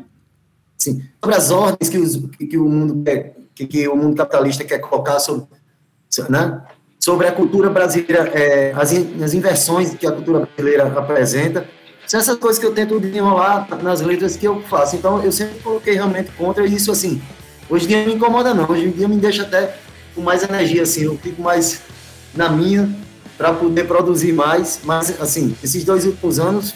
[0.80, 4.62] Assim, sobre as ordens que, os, que, o mundo quer, que, que o mundo capitalista
[4.62, 5.46] quer colocar sobre,
[6.28, 6.62] né?
[7.00, 11.66] sobre a cultura brasileira, é, as, in- as inversões que a cultura brasileira apresenta.
[12.06, 14.94] São essas coisas que eu tento desenrolar nas letras que eu faço.
[14.94, 17.20] Então, eu sempre coloquei realmente contra isso, assim.
[17.68, 18.70] Hoje em dia não me incomoda, não.
[18.70, 19.76] Hoje em dia me deixa até
[20.14, 21.02] com mais energia, assim.
[21.02, 21.82] Eu fico mais
[22.38, 22.88] na minha
[23.36, 24.80] para poder produzir mais.
[24.84, 26.74] Mas, assim, esses dois últimos anos,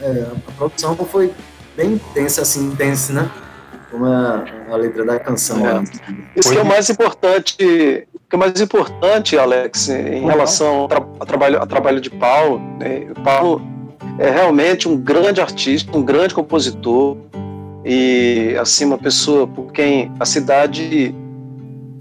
[0.00, 1.32] é, a produção foi
[1.76, 3.30] bem intensa, assim, intensa, né?
[3.90, 5.58] Como a, a letra da canção.
[5.66, 5.82] É.
[6.36, 7.56] Isso que é o mais importante,
[8.14, 12.60] o que é mais importante, Alex, em relação ao tra- trabalho, trabalho de Paulo.
[12.78, 13.08] Né?
[13.10, 13.60] O Paulo
[14.18, 17.16] é realmente um grande artista, um grande compositor
[17.84, 21.14] e assim uma pessoa por quem a cidade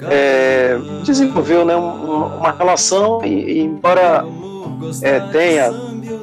[0.02, 4.26] é, desenvolveu né, um- uma relação e, e embora
[5.02, 5.72] é, tenha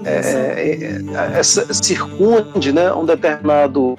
[0.04, 1.00] é,
[1.34, 3.96] é, é, circunde né, um determinado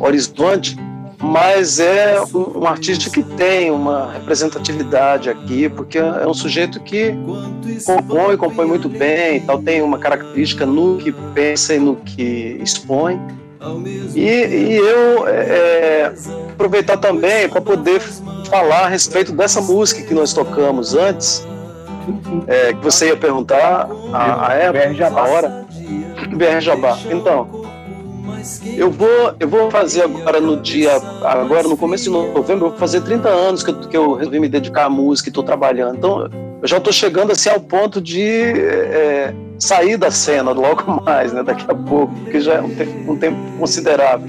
[0.00, 0.76] horizonte,
[1.22, 7.14] mas é um, um artista que tem uma representatividade aqui, porque é um sujeito que
[7.84, 13.20] compõe, compõe muito bem, tal, tem uma característica no que pensa e no que expõe.
[14.14, 16.12] E, e eu é,
[16.52, 18.00] aproveitar também para poder
[18.48, 21.46] falar a respeito dessa música que nós tocamos antes,
[22.46, 25.66] é, que você ia perguntar a, a época, a hora,
[26.34, 26.98] BR Jabá.
[27.10, 27.59] Então,
[28.76, 32.78] eu vou, eu vou fazer agora no dia, agora no começo de novembro, eu vou
[32.78, 35.96] fazer 30 anos que eu, que eu resolvi me dedicar à música e estou trabalhando.
[35.96, 36.28] Então,
[36.62, 41.42] eu já estou chegando assim ao ponto de é, sair da cena logo mais, né,
[41.42, 44.28] daqui a pouco, porque já é um tempo, um tempo considerável.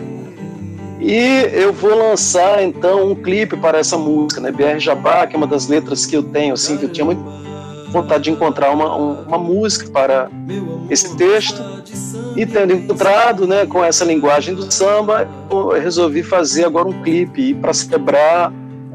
[0.99, 5.37] E eu vou lançar então um clipe para essa música, né, BR Jabá, que é
[5.37, 7.40] uma das letras que eu tenho, assim, que eu tinha muito
[7.91, 10.29] vontade de encontrar uma, uma música para
[10.89, 11.61] esse texto.
[12.35, 17.53] E tendo encontrado né, com essa linguagem do samba, eu resolvi fazer agora um clipe
[17.55, 18.53] para celebrar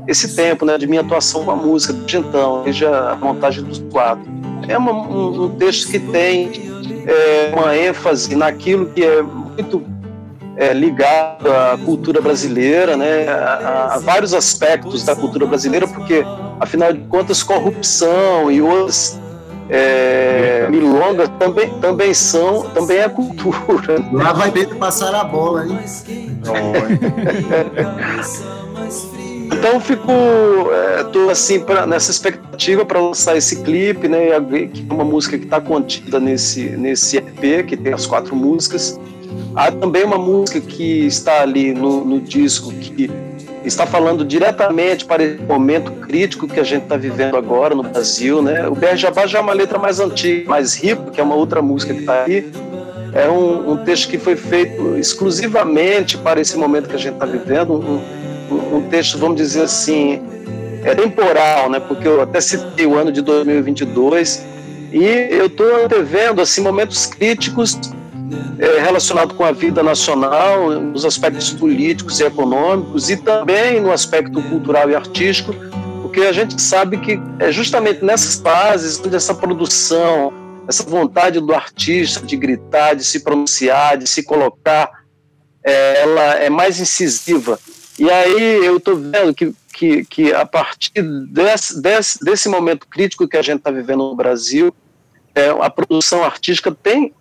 [0.09, 3.79] esse tempo né, de minha atuação com a música, desde então, desde a montagem dos
[3.91, 4.27] quadros.
[4.69, 6.51] É uma, um, um, texto que tem
[7.07, 9.83] é, uma ênfase naquilo que é muito
[10.57, 16.25] é, ligado à cultura brasileira, né, a, a, vários aspectos da cultura brasileira, porque,
[16.59, 19.21] afinal de contas, corrupção e outras
[19.69, 23.97] é, milongas também, também são, também é cultura.
[24.13, 25.79] Lá vai Bento passar a bola, hein?
[29.53, 30.11] Então fico,
[31.01, 34.29] estou é, assim pra, nessa expectativa para lançar esse clipe, né?
[34.73, 38.99] Que é uma música que está contida nesse nesse EP que tem as quatro músicas.
[39.55, 43.11] Há também uma música que está ali no, no disco que
[43.65, 48.41] está falando diretamente para esse momento crítico que a gente está vivendo agora no Brasil,
[48.41, 48.69] né?
[48.69, 51.61] O BR Jabá já é uma letra mais antiga, mais rica, que é uma outra
[51.61, 52.51] música que está aí.
[53.13, 57.27] É um, um, texto que foi feito exclusivamente para esse momento que a gente está
[57.27, 60.21] vivendo, um, um, texto, vamos dizer assim,
[60.85, 61.81] é temporal, né?
[61.81, 64.45] Porque eu até citei o ano de 2022
[64.93, 67.81] e eu estou antevendo assim momentos críticos
[68.59, 74.43] é, relacionados com a vida nacional, nos aspectos políticos e econômicos e também no aspecto
[74.43, 75.55] cultural e artístico,
[76.03, 80.33] porque a gente sabe que é justamente nessas fases onde essa produção,
[80.67, 84.91] essa vontade do artista de gritar, de se pronunciar, de se colocar,
[85.63, 87.59] é, ela é mais incisiva.
[87.99, 93.27] E aí eu estou vendo que, que, que, a partir desse, desse, desse momento crítico
[93.27, 94.75] que a gente está vivendo no Brasil,
[95.35, 97.13] é, a produção artística tem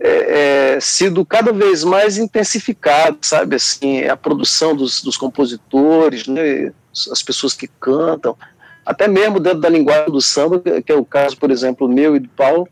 [0.00, 3.56] é, é, sido cada vez mais intensificada, sabe?
[3.56, 6.72] Assim, a produção dos, dos compositores, né?
[7.10, 8.36] as pessoas que cantam,
[8.84, 12.20] até mesmo dentro da linguagem do samba, que é o caso, por exemplo, meu e
[12.20, 12.68] do Paulo,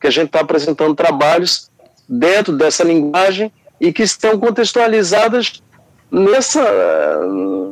[0.00, 1.70] que a gente está apresentando trabalhos
[2.08, 5.62] dentro dessa linguagem e que estão contextualizadas
[6.10, 7.20] nessa,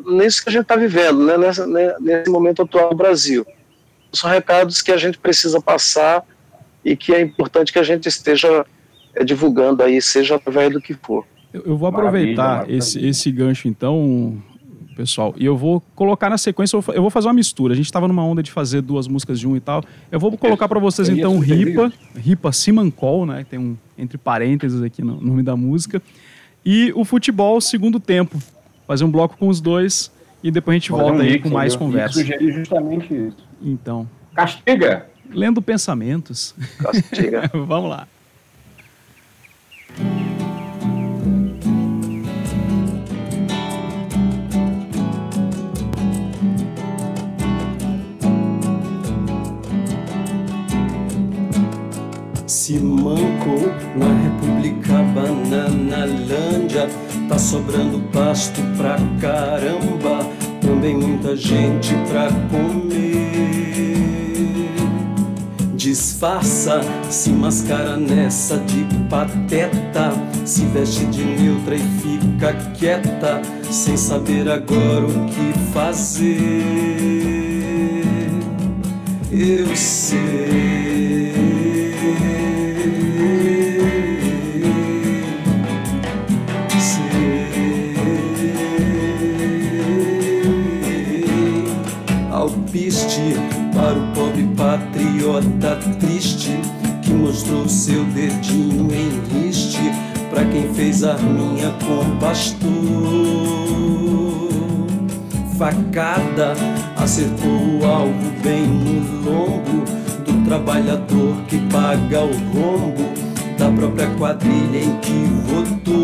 [0.07, 1.37] nisso que a gente está vivendo, né?
[1.37, 1.95] Nessa, né?
[1.99, 3.47] nesse momento atual do Brasil.
[4.13, 6.25] São recados que a gente precisa passar
[6.85, 8.65] e que é importante que a gente esteja
[9.15, 11.25] é, divulgando aí, seja através do que for.
[11.53, 14.43] Eu, eu vou aproveitar esse, esse gancho, então,
[14.97, 17.73] pessoal, e eu vou colocar na sequência, eu vou fazer uma mistura.
[17.73, 19.83] A gente estava numa onda de fazer duas músicas de um e tal.
[20.11, 23.47] Eu vou colocar para vocês, então, Ripa, Ripa Simancol, né?
[23.49, 26.03] Tem um entre parênteses aqui no nome da música.
[26.65, 28.39] E o futebol, segundo tempo.
[28.87, 30.11] Fazer um bloco com os dois
[30.43, 32.15] e depois a gente Pode volta um aí com mais conversa.
[32.21, 33.37] sugeri justamente isso.
[33.63, 34.09] Então.
[34.35, 35.07] Castiga!
[35.31, 36.55] Lendo pensamentos.
[36.79, 37.51] Castiga.
[37.53, 38.09] Vamos lá.
[52.47, 56.89] Se mancou na República Bananalândia,
[57.29, 60.25] tá sobrando pasto pra caramba,
[60.61, 64.08] também muita gente pra comer.
[65.89, 70.13] Disfarça, se mascara nessa de pateta,
[70.45, 76.29] se veste de neutra e fica quieta, sem saber agora o que fazer.
[79.33, 80.98] Eu sei.
[94.79, 96.61] Patriota triste
[97.03, 99.93] que mostrou seu dedinho em riste
[100.31, 102.69] para quem fez arminha com pastor.
[105.59, 106.55] Facada
[106.97, 109.85] acertou o alvo bem no lombo
[110.25, 113.09] do trabalhador que paga o rombo
[113.59, 115.99] da própria quadrilha em que votou.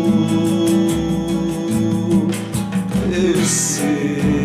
[3.11, 4.44] Eu sei.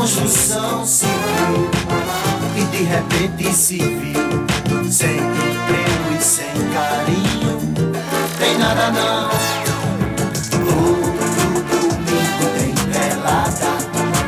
[0.08, 1.70] Construção civil
[2.56, 7.60] e de repente se viu sem emprego e sem carinho,
[8.38, 9.28] tem nada não.
[10.50, 13.76] Todo domingo tem pelada,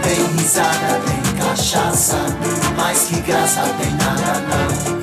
[0.02, 2.26] tem risada, tem cachaça,
[2.76, 4.99] mas que graça tem nada não.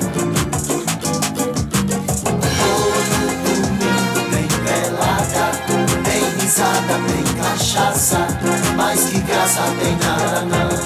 [9.48, 10.77] Sa ating haranan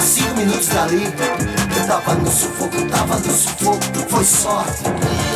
[0.00, 3.80] a cinco minutos dali, eu tava no sufoco, tava no sufoco.
[4.08, 4.82] Foi sorte,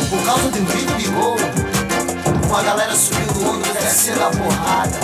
[0.09, 1.37] por causa de um grito de gol.
[2.49, 4.99] Uma galera subiu no ônibus, descendo a porrada.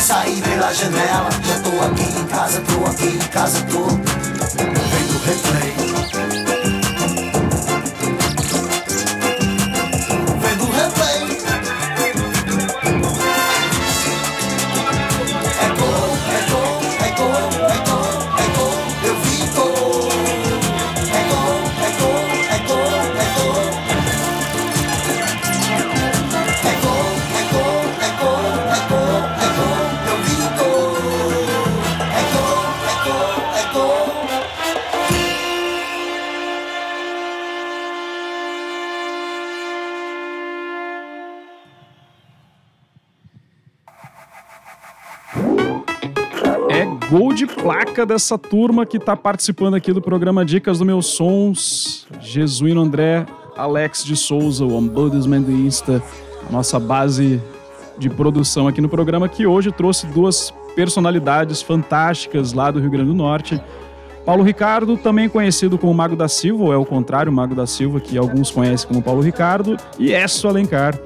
[0.00, 5.18] Saí pela janela, já tô aqui em casa, tô aqui em casa, tô vendo o
[5.24, 5.79] replay.
[47.98, 52.06] Dessa turma que está participando aqui do programa Dicas do Meus Sons.
[52.20, 53.26] Jesuíno André,
[53.56, 56.02] Alex de Souza, o Ombudsman do Insta,
[56.48, 57.42] a nossa base
[57.98, 63.08] de produção aqui no programa, que hoje trouxe duas personalidades fantásticas lá do Rio Grande
[63.08, 63.60] do Norte.
[64.24, 68.00] Paulo Ricardo, também conhecido como Mago da Silva, ou é o contrário, Mago da Silva,
[68.00, 70.98] que alguns conhecem como Paulo Ricardo, e Esso Alencar,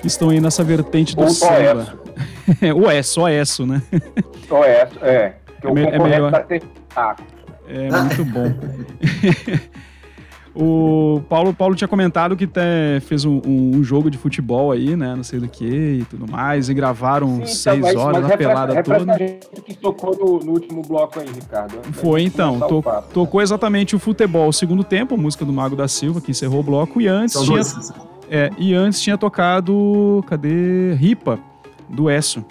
[0.00, 1.94] que estão aí nessa vertente do Ou samba.
[2.76, 3.80] o Esso, o Esso, né?
[4.48, 5.43] Só é, é.
[5.64, 6.30] Que É o me- é concorrente melhor.
[6.30, 6.62] vai ter
[6.94, 7.22] saco.
[7.66, 8.54] É muito bom.
[10.54, 12.60] o Paulo, Paulo tinha comentado que te-
[13.06, 15.14] fez um, um jogo de futebol aí, né?
[15.16, 15.64] Não sei do que
[16.00, 18.98] e tudo mais, e gravaram Sim, seis então, mas- horas mas na refresca- pelada refresca
[19.00, 19.12] toda.
[19.14, 21.76] a gente que tocou no, no último bloco aí, Ricardo.
[21.76, 23.12] da Foi então, to- papo.
[23.12, 26.60] tocou exatamente o futebol, o segundo tempo, a música do Mago da Silva, que encerrou
[26.60, 27.62] o bloco, e antes São tinha.
[28.30, 30.24] É, e antes tinha tocado.
[30.28, 30.94] Cadê?
[30.94, 31.38] Ripa,
[31.88, 32.44] do Esso,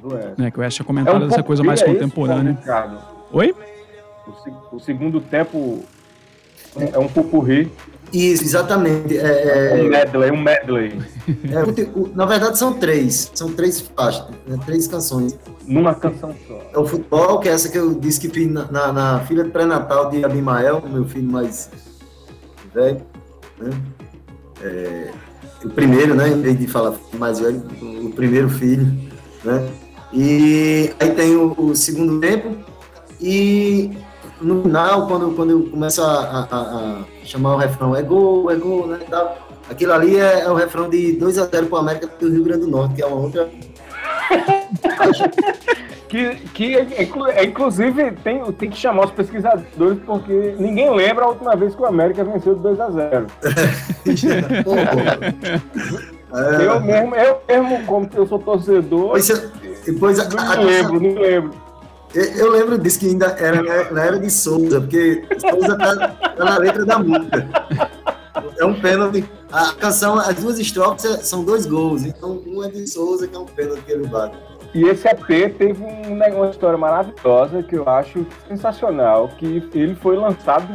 [0.00, 0.34] Do Oeste.
[0.38, 0.50] né?
[0.50, 2.52] Que o Esso tinha É comentado um dessa pouco coisa mais é contemporânea.
[2.60, 2.98] Ricardo.
[3.32, 3.54] Oi?
[4.72, 5.84] O, o segundo tempo
[6.76, 7.70] é um pupurri,
[8.12, 9.14] Isso, exatamente.
[9.14, 11.00] um É, é, medley, um medley.
[11.50, 13.30] é, o- o- na verdade, são três.
[13.34, 15.36] São três faixas, né, três canções.
[15.66, 16.58] Numa canção só.
[16.72, 19.44] É o futebol, que é essa que eu disse que fiz na, na, na filha
[19.44, 21.70] pré-natal de Abimael, meu filho mais
[22.74, 23.00] velho.
[23.58, 23.70] Né?
[24.62, 25.10] É,
[25.64, 26.28] o primeiro, né?
[26.30, 28.86] Em vez de falar mais velho, o, o primeiro filho.
[29.44, 29.68] Né?
[30.12, 32.56] E aí tem o, o segundo tempo.
[33.20, 33.90] E
[34.40, 36.06] no final, quando, quando eu começo a,
[36.50, 38.98] a- a- chamar o refrão, é gol, é gol, né?
[39.08, 39.36] tal,
[39.70, 42.68] Aquilo ali é, é o refrão de 2x0 para o América do Rio Grande do
[42.68, 43.48] Norte, que é uma outra.
[46.08, 51.24] Que, que é, inclu- é, inclusive tem, tem que chamar os pesquisadores, porque ninguém lembra
[51.24, 53.26] a última vez que o América venceu de 2 a 0
[54.64, 54.74] Pô,
[56.36, 59.20] é, Eu mesmo, eu mesmo, como eu sou torcedor, é,
[59.86, 61.54] depois a, não a- lembro, não me lembro.
[62.14, 66.44] eu, eu lembro disso que ainda era na- era de Souza, porque Souza tá, tá
[66.44, 67.48] na letra da música.
[68.58, 69.24] É um pênalti.
[69.52, 72.04] A canção, as duas estrofes é- são dois gols.
[72.04, 74.36] Então, um é de Souza, que é um pênalti que ele bate.
[74.72, 80.14] E esse EP teve um, uma história maravilhosa que eu acho sensacional, que ele foi
[80.16, 80.68] lançado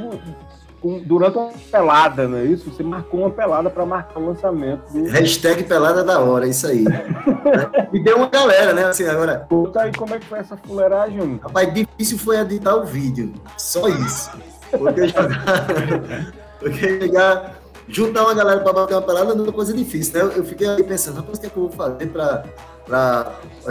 [0.86, 2.70] com- durante uma pelada, não é isso?
[2.70, 5.06] Você marcou uma pelada para marcar o lançamento do.
[5.10, 6.86] Hashtag pelada da hora, isso aí.
[7.92, 8.86] E deu uma galera, né?
[8.86, 11.40] Assim, agora, Conta aí como é que foi essa fuleiragem.
[11.42, 13.34] rapaz, difícil foi editar o vídeo.
[13.58, 14.32] Só isso.
[14.72, 15.66] Porque jogar.
[16.60, 17.56] Porque chegar.
[17.88, 20.34] Juntar uma galera para bater uma pelada não é uma coisa difícil, né?
[20.36, 22.44] Eu, fiquei aí pensando, rapaz, o que é que eu vou fazer para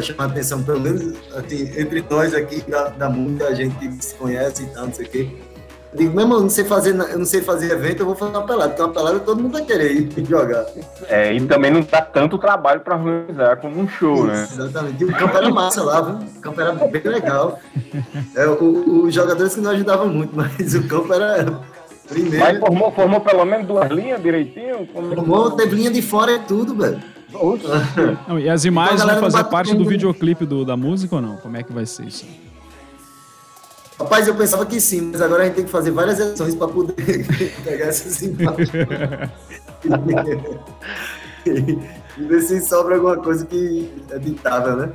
[0.00, 4.04] chamar a atenção, pelo menos assim, entre nós aqui da, da música, a gente que
[4.04, 5.36] se conhece e tal, não sei o quê.
[5.94, 8.32] Digo, meu irmão, eu não sei fazer, eu não sei fazer evento, eu vou fazer
[8.32, 10.66] uma pelada, porque uma pelada todo mundo vai querer ir jogar.
[11.08, 14.42] É, e também não dá tanto trabalho para organizar como um show, né?
[14.44, 15.02] Isso, Exatamente.
[15.02, 16.26] E o campo era massa lá, viu?
[16.36, 17.60] O campo era bem legal.
[18.34, 21.60] É, o- os jogadores que não ajudavam muito, mas o campo era
[22.08, 22.38] primeiro.
[22.38, 24.86] Mas formou, formou pelo menos duas linhas direitinho?
[24.92, 27.00] Como é Formou, teve linha de fora e tudo, velho.
[28.28, 29.88] Não, e as imagens Então vão não fazer parte do né?
[29.90, 31.36] videoclipe do- da música ou não?
[31.36, 32.24] Como é que vai ser isso?
[33.98, 36.66] Rapaz, eu pensava que sim, mas agora a gente tem que fazer várias edições para
[36.68, 36.94] poder
[37.64, 38.70] pegar essas imagens.
[41.46, 44.92] e ver se sobra alguma coisa que é editável, né?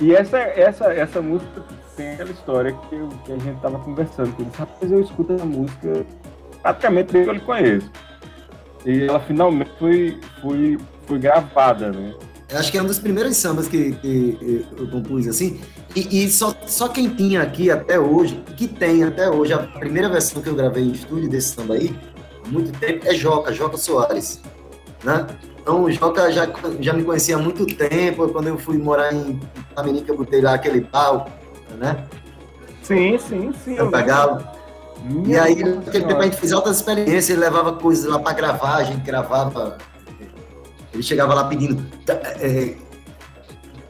[0.00, 1.62] E essa, essa, essa música
[1.96, 4.34] tem aquela história que, eu- que a gente tava conversando.
[4.34, 6.06] Que eu disse, rapaz, eu escuto essa música
[6.62, 7.90] praticamente desde que eu lhe conheço.
[8.86, 12.14] E ela finalmente foi, foi, foi gravada, né?
[12.50, 15.60] Eu acho que é um dos primeiros sambas que, que eu compus assim.
[15.96, 20.08] E, e só, só quem tinha aqui até hoje, que tem até hoje, a primeira
[20.08, 21.94] versão que eu gravei em estúdio desse samba aí,
[22.44, 24.40] há muito tempo, é Joca, Joca Soares.
[25.02, 25.26] Né?
[25.60, 26.48] Então o Joca já,
[26.80, 29.40] já me conhecia há muito tempo, quando eu fui morar em
[29.70, 31.28] Itamirim, eu botei lá aquele pau,
[31.78, 32.04] né?
[32.82, 33.76] Sim, sim, sim.
[33.76, 33.90] lembro.
[34.04, 34.42] Galo.
[35.26, 38.76] E aí, naquele tempo a gente fez altas experiências, ele levava coisas lá para gravar,
[38.76, 39.78] a gente gravava.
[40.92, 41.84] Ele chegava lá pedindo.
[42.04, 42.74] "Tá, é,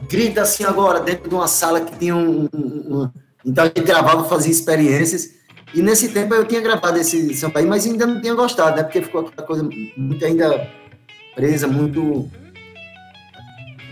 [0.07, 2.47] grita assim agora, dentro de uma sala que tinha um.
[2.53, 3.09] um- um-
[3.45, 5.31] então a gente gravava, fazia experiências.
[5.73, 8.83] E nesse tempo eu tinha gravado esse samba aí, mas ainda não tinha gostado, né?
[8.83, 9.67] Porque ficou aquela coisa
[9.97, 10.67] muito ainda
[11.35, 12.29] presa, muito.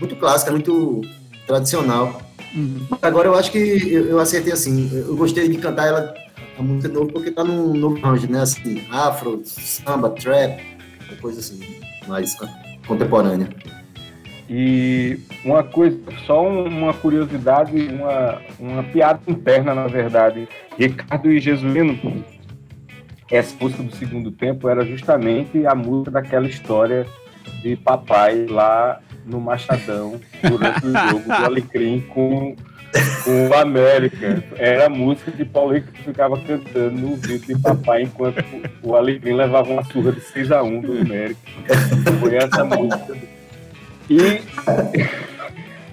[0.00, 1.02] Muito clássica, muito
[1.46, 2.20] tradicional.
[2.54, 2.86] Uhum.
[3.02, 4.90] Agora eu acho que eu, eu acertei assim.
[4.92, 6.14] Eu gostei de cantar ela,
[6.58, 8.42] a música novo, porque tá num novo range, né?
[8.42, 10.60] Assim, afro, samba, trap,
[11.08, 11.60] uma coisa assim,
[12.06, 12.36] mais
[12.86, 13.48] contemporânea.
[14.48, 20.48] E uma coisa, só um- uma curiosidade, uma, uma piada interna, na verdade.
[20.78, 22.24] Ricardo e Jesuíno,
[23.30, 27.06] essa música do segundo tempo era justamente a música daquela história
[27.62, 30.18] de papai lá no Machadão,
[30.48, 32.56] durante o jogo do Alecrim com,
[33.26, 38.42] O América era a música de Paulinho que ficava cantando no vídeo de papai enquanto
[38.82, 41.38] o Alecrim levava uma surra de 6x1 do América.
[42.18, 43.14] Foi essa música.
[44.10, 44.40] E.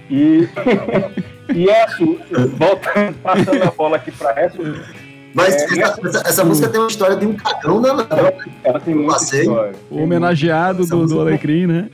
[0.10, 0.50] E.
[1.54, 2.20] E Esso,
[2.58, 4.58] voltando, passando a bola aqui para Esso.
[5.34, 8.34] Mas É, essa, essa- essa música tem uma história de um cagão da Ela,
[8.64, 9.74] ela tem muita história.
[9.92, 11.90] O homenageado Essa do, do música- Alecrim, né?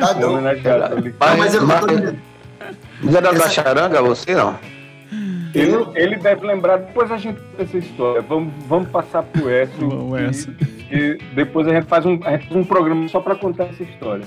[0.00, 0.32] Cagão.
[0.32, 1.14] Homenageado ao Alecrim.
[1.20, 2.16] Ah, mas eu Mas- eu-
[3.02, 4.58] Não era da Essa- charanga você, não?
[5.54, 8.22] Ele, ele deve lembrar, depois a gente conta essa história.
[8.22, 9.88] Vamos, vamos passar pro Écio.
[9.88, 11.14] Vamos, e- Écio.
[11.14, 13.82] E depois a gente faz um, a gente faz um programa só para contar essa
[13.82, 14.24] história.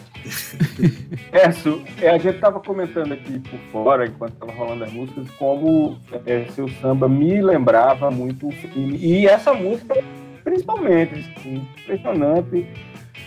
[1.31, 5.97] Écio, é, a gente estava comentando aqui por fora, enquanto estava rolando as músicas, como
[6.25, 8.97] é, seu samba me lembrava muito o filme.
[8.97, 9.95] E essa música,
[10.43, 12.67] principalmente, assim, impressionante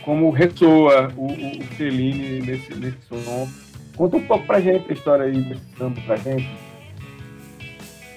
[0.04, 3.48] como ressoa o, o, o nesse, nesse som.
[3.96, 6.48] Conta um pouco pra gente a história aí desse samba pra gente.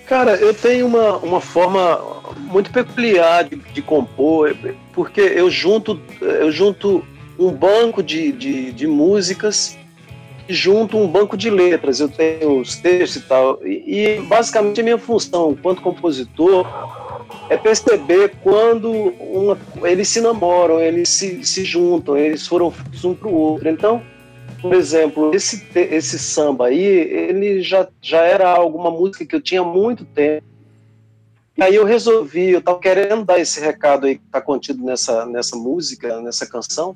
[0.07, 1.99] Cara, eu tenho uma, uma forma
[2.37, 4.55] muito peculiar de, de compor,
[4.91, 7.05] porque eu junto, eu junto
[7.39, 9.77] um banco de, de, de músicas
[10.47, 11.99] e junto um banco de letras.
[11.99, 13.59] Eu tenho os textos e tal.
[13.65, 16.67] E, e basicamente a minha função enquanto compositor
[17.49, 22.73] é perceber quando uma, eles se namoram, eles se, se juntam, eles foram
[23.03, 23.69] um para o outro.
[23.69, 24.01] Então,
[24.63, 29.61] por exemplo, esse, esse samba aí, ele já, já era alguma música que eu tinha
[29.61, 30.47] muito tempo.
[31.57, 35.25] E aí eu resolvi, eu estava querendo dar esse recado aí que está contido nessa,
[35.25, 36.95] nessa música, nessa canção.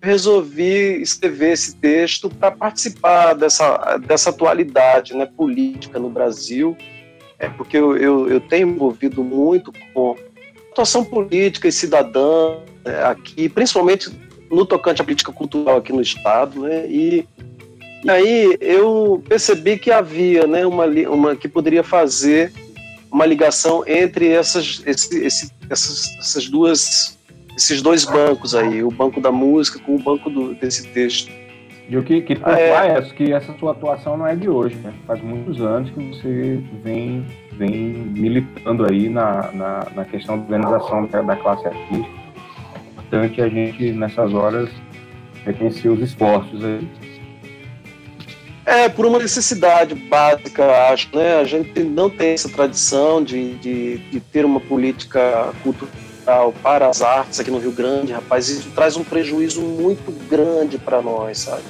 [0.00, 6.76] Resolvi escrever esse texto para participar dessa, dessa atualidade né, política no Brasil,
[7.36, 10.16] é porque eu, eu, eu tenho envolvido muito com
[10.70, 14.08] atuação política e cidadã é, aqui, principalmente
[14.50, 16.86] no tocante à política cultural aqui no estado, né?
[16.88, 17.26] E,
[18.04, 22.52] e aí eu percebi que havia, né, uma, uma que poderia fazer
[23.10, 27.18] uma ligação entre essas, esse, esse, essas, essas duas,
[27.56, 31.30] esses dois bancos aí, o banco da música com o banco do, desse texto.
[31.88, 32.98] E o que, que Ah, é.
[32.98, 34.94] é que essa sua atuação não é de hoje, né?
[35.08, 41.06] Faz muitos anos que você vem, vem militando aí na, na, na questão da organização
[41.06, 42.19] da, da classe artística.
[43.12, 44.70] É importante a gente, nessas horas,
[45.44, 46.88] reconhecer os esforços aí.
[48.64, 51.40] É, por uma necessidade básica, acho, né?
[51.40, 57.02] A gente não tem essa tradição de, de, de ter uma política cultural para as
[57.02, 58.48] artes aqui no Rio Grande, rapaz.
[58.48, 61.64] Isso traz um prejuízo muito grande para nós, sabe?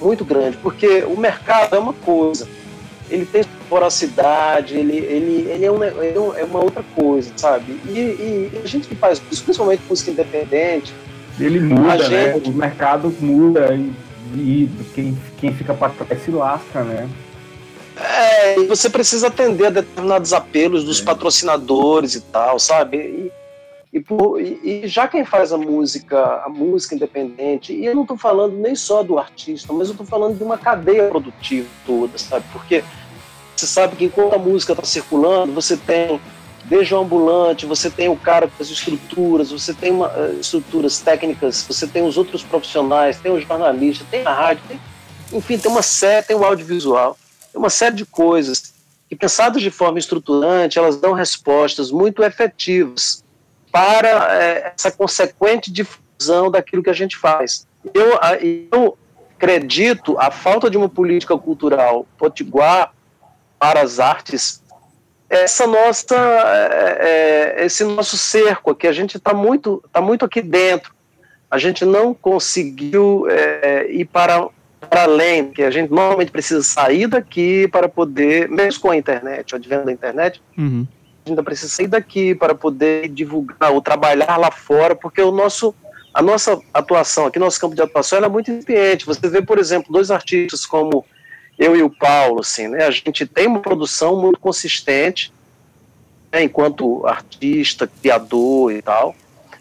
[0.00, 2.48] Muito grande, porque o mercado é uma coisa,
[3.10, 7.78] ele tem voracidade, ele, ele, ele, é, um, ele é é uma outra coisa, sabe?
[7.86, 10.92] E, e a gente que faz isso, principalmente música independente,
[11.38, 12.34] Ele muda, né?
[12.34, 13.92] gente- O mercado muda e,
[14.34, 17.08] e quem, quem fica para trás se lasca, né?
[17.96, 22.96] É, e você precisa atender a determinados apelos dos patrocinadores e tal, sabe?
[22.96, 23.32] E,
[23.92, 28.02] e, por- e- e já quem faz a música, a música independente, e eu não
[28.02, 32.16] estou falando nem só do artista, mas eu estou falando de uma cadeia produtiva toda,
[32.18, 32.44] sabe?
[32.52, 32.84] Porque
[33.58, 36.20] você sabe que enquanto a música está circulando, você tem
[36.64, 40.98] desde o ambulante, você tem o cara com as estruturas, você tem uma, eh, estruturas
[41.00, 44.80] técnicas, você tem os outros profissionais, tem o jornalista, tem a rádio, tem,
[45.32, 47.16] enfim, tem uma série, tem o audiovisual,
[47.52, 48.74] tem uma série de coisas
[49.08, 53.24] que, pensadas de forma estruturante, elas dão respostas muito efetivas
[53.72, 57.66] para eh, essa consequente difusão daquilo que a gente faz.
[57.94, 58.96] Eu, a- eu
[59.36, 62.92] acredito a falta de uma política cultural potiguar
[63.58, 64.62] para as artes
[65.28, 70.40] essa nossa é, é, esse nosso cerco aqui a gente está muito tá muito aqui
[70.40, 70.94] dentro
[71.50, 74.48] a gente não conseguiu é, ir para
[74.88, 79.52] para além que a gente normalmente precisa sair daqui para poder mesmo com a internet
[79.52, 80.86] o advento da internet Uhum.
[80.86, 85.30] a gente ainda precisa sair daqui para poder divulgar ou trabalhar lá fora, porque o
[85.30, 85.74] nosso,
[86.12, 89.06] a nossa atuação aqui, nosso campo de atuação, ela é muito incipiente.
[89.06, 91.04] Você vê, por exemplo, dois artistas como
[91.58, 92.86] eu e o Paulo, assim, né?
[92.86, 95.32] A gente tem uma produção muito consistente,
[96.30, 99.14] né, enquanto artista, criador e tal.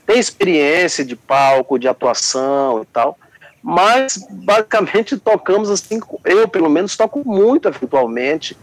[0.05, 3.17] Tem experiência de palco, de atuação e tal.
[3.61, 8.55] Mas, basicamente, tocamos assim, eu pelo menos toco muito eventualmente,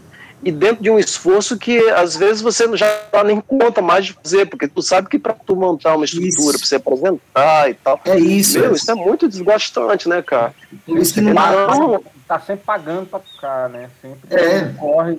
[0.45, 2.87] e dentro de um esforço que às vezes você já
[3.25, 6.67] nem conta mais de fazer, porque tu sabe que para tu montar uma estrutura, para
[6.67, 8.59] você apresentar e tal, É isso.
[8.59, 8.75] meu, é.
[8.75, 10.53] isso é muito desgastante, né, cara?
[10.85, 13.89] Por isso que não Então, Tá sempre pagando para tocar, né?
[14.01, 14.65] Sempre É.
[14.77, 15.17] corre,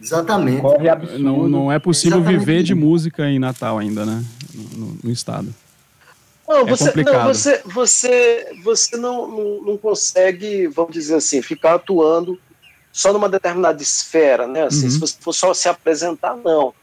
[0.00, 0.60] Exatamente.
[0.60, 1.22] corre absurdo.
[1.22, 4.22] Não, não é possível Exatamente viver de música em Natal ainda, né?
[4.54, 5.48] No, no- estado.
[6.46, 7.26] Não, você, não, complicado.
[7.26, 12.38] você, você, você não, não, não consegue, vamos dizer assim, ficar atuando
[12.98, 14.64] só numa determinada esfera, né?
[14.64, 14.90] Assim, Uhum.
[14.90, 16.74] Se você for só se apresentar, não.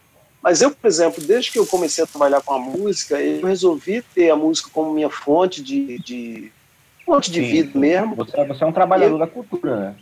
[0.41, 4.01] Mas eu, por exemplo, desde que eu comecei a trabalhar com a música, eu resolvi
[4.01, 6.51] ter a música como minha fonte de, de
[7.05, 7.51] fonte de Sim.
[7.51, 8.15] vida mesmo.
[8.15, 9.95] Você, você é um trabalhador da cultura, né?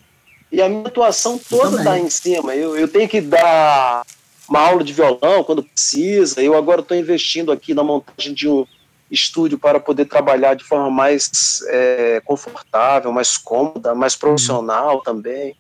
[0.52, 2.56] E a minha atuação toda está em cima.
[2.56, 4.06] Eu, eu tenho que dar
[4.48, 6.40] uma aula de violão quando precisa.
[6.44, 8.68] Eu agora estou investindo aqui na montagem de um
[9.10, 15.56] estúdio para poder trabalhar de forma mais é, confortável, mais cômoda, mais profissional também.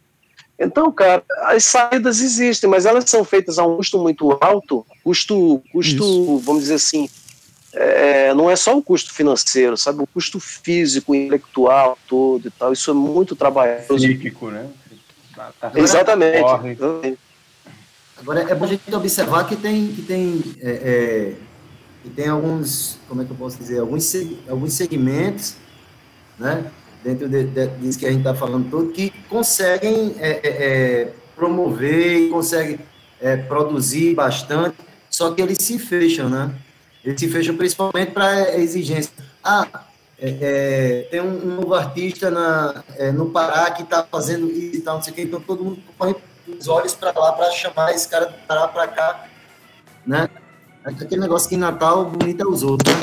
[0.58, 5.62] Então, cara, as saídas existem, mas elas são feitas a um custo muito alto, custo,
[5.72, 6.38] custo, Isso.
[6.40, 7.10] vamos dizer assim,
[7.74, 10.04] é, não é só o custo financeiro, sabe?
[10.04, 12.72] O custo físico, intelectual todo e tal.
[12.72, 13.96] Isso é muito trabalhoso.
[13.96, 14.70] Psíquico, né?
[15.36, 16.42] Tá- tá- Exatamente.
[16.42, 17.18] Corre.
[18.18, 21.34] Agora, é bom a gente observar que tem, que tem, é, é,
[22.04, 24.14] que tem alguns, como é que eu posso dizer, alguns,
[24.48, 25.56] alguns segmentos,
[26.40, 26.72] né,
[27.04, 30.50] dentro de, de- disso que a gente está falando todo, que conseguem é, é,
[31.04, 32.80] é, promover conseguem
[33.22, 34.76] é, produzir bastante,
[35.10, 36.52] só que eles se fecham, né?
[37.04, 39.12] Eles se fecham principalmente para exigência.
[39.44, 39.68] Ah,
[40.20, 44.78] é, é, tem um, um novo artista na, é, no Pará que está fazendo isso
[44.78, 46.16] e tal, não sei o quê, então todo mundo põe
[46.48, 49.26] os olhos para lá para chamar esse cara do Pará para cá,
[50.06, 50.30] né?
[50.86, 53.02] Aquele negócio que em Natal bonito é os outros, né?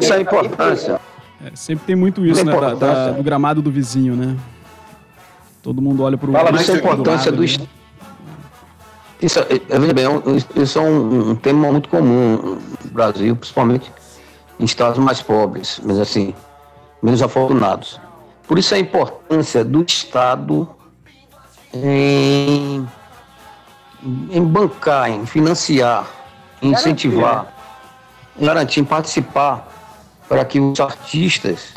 [0.00, 1.00] Isso a importância.
[1.44, 2.52] É, sempre tem muito isso, né?
[2.52, 4.36] da- da- do gramado do vizinho, né?
[5.62, 7.46] Todo mundo olha pro Fala disso a importância do ali.
[7.46, 7.68] Estado.
[9.22, 10.22] Isso, é, é, veja bem, é um-
[10.56, 13.90] isso é um, um tema muito comum no Brasil, principalmente
[14.58, 16.34] em estados mais pobres, mas assim,
[17.02, 18.00] menos afortunados.
[18.46, 20.68] Por isso a importância do Estado
[21.72, 22.86] em,
[24.30, 26.06] em bancar, em financiar,
[26.62, 27.46] em incentivar,
[28.38, 29.68] em garantir, em participar,
[30.30, 31.74] para que os artistas,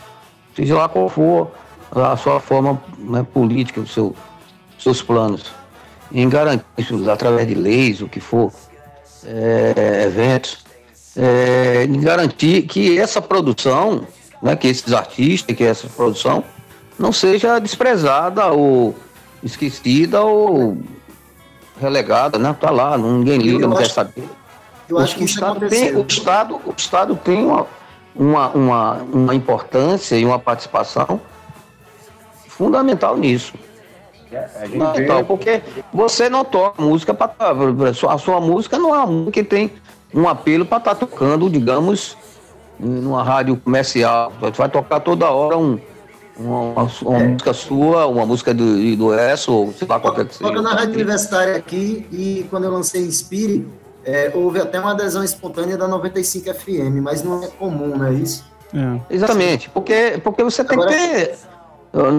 [0.55, 1.51] seja lá qual for
[1.91, 4.15] a sua forma né, política, os seu,
[4.77, 5.51] seus planos,
[6.11, 8.53] em garantir isso através de leis, o que for,
[9.25, 10.63] é, eventos,
[11.17, 14.05] é, em garantir que essa produção,
[14.39, 16.43] né, que esses artistas, que essa produção
[16.99, 18.95] não seja desprezada ou
[19.41, 20.77] esquecida ou
[21.81, 22.55] relegada, né?
[22.61, 24.29] Tá lá, ninguém liga, Eu não quer saber.
[24.87, 27.65] Eu acho que o, isso Estado tem, o, Estado, o Estado tem uma,
[28.15, 31.19] uma, uma, uma importância e uma participação
[32.47, 33.53] fundamental nisso.
[34.31, 35.61] A gente vê, Fundamental, porque
[35.93, 37.31] você não toca música para
[38.11, 39.71] a sua música não é uma música que tem
[40.13, 42.17] um apelo para estar tocando, digamos,
[42.79, 44.31] numa rádio comercial.
[44.41, 45.79] Você vai tocar toda hora um,
[46.35, 47.27] uma, uma- uma É.
[47.27, 50.49] música sua, uma música do, do ESO, ou sei lá qualquer que seja.
[50.49, 53.67] Toca na rádio universitária aqui e quando eu lancei Inspire,
[54.05, 58.13] é, houve até uma adesão espontânea da 95 FM, mas não é comum, não é
[58.13, 58.45] isso?
[58.73, 59.13] É.
[59.13, 61.35] Exatamente, porque, porque você tem Agora- que ter.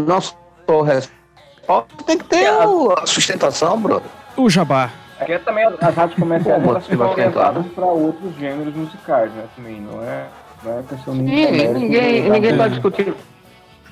[0.07, 0.35] Não só
[0.69, 4.09] o respaldo, tem que ter o- a sustentação, brother.
[4.37, 4.91] O Jabá.
[5.21, 9.45] Aqui também as rádios comerciais são orientadas para outros gêneros musicais, né?
[9.57, 10.27] Também não é,
[10.63, 12.65] não é questão de Ninguém, ninguém, ninguém nada.
[12.65, 13.17] tá discutindo.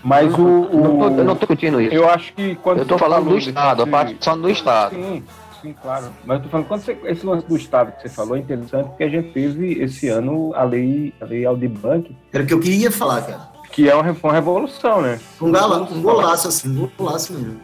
[0.05, 1.94] Mas o, o Não tô, eu não tô discutindo isso.
[1.94, 4.94] eu acho que quando Eu tô você falando do desse- Estado, a participação do Estado.
[4.97, 5.24] Sim,
[5.62, 6.06] sim, claro.
[6.26, 8.89] Mas eu tô falando, quando você, esse lance do Estado que você falou é interessante
[8.89, 12.52] porque a gente teve esse ano a lei, a lei Aldir Blanc, Era o que
[12.52, 13.48] eu queria falar, cara.
[13.72, 15.18] que é uma, uma revolução, né?
[15.40, 17.60] Um, gala, um golaço, assim, um golaço mesmo.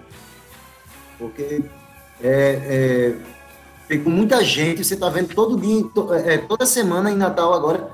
[1.19, 1.63] Porque
[2.23, 2.61] é,
[3.13, 3.15] é,
[3.89, 7.91] pegou muita gente, você tá vendo todo dia, to- é, toda semana em Natal agora,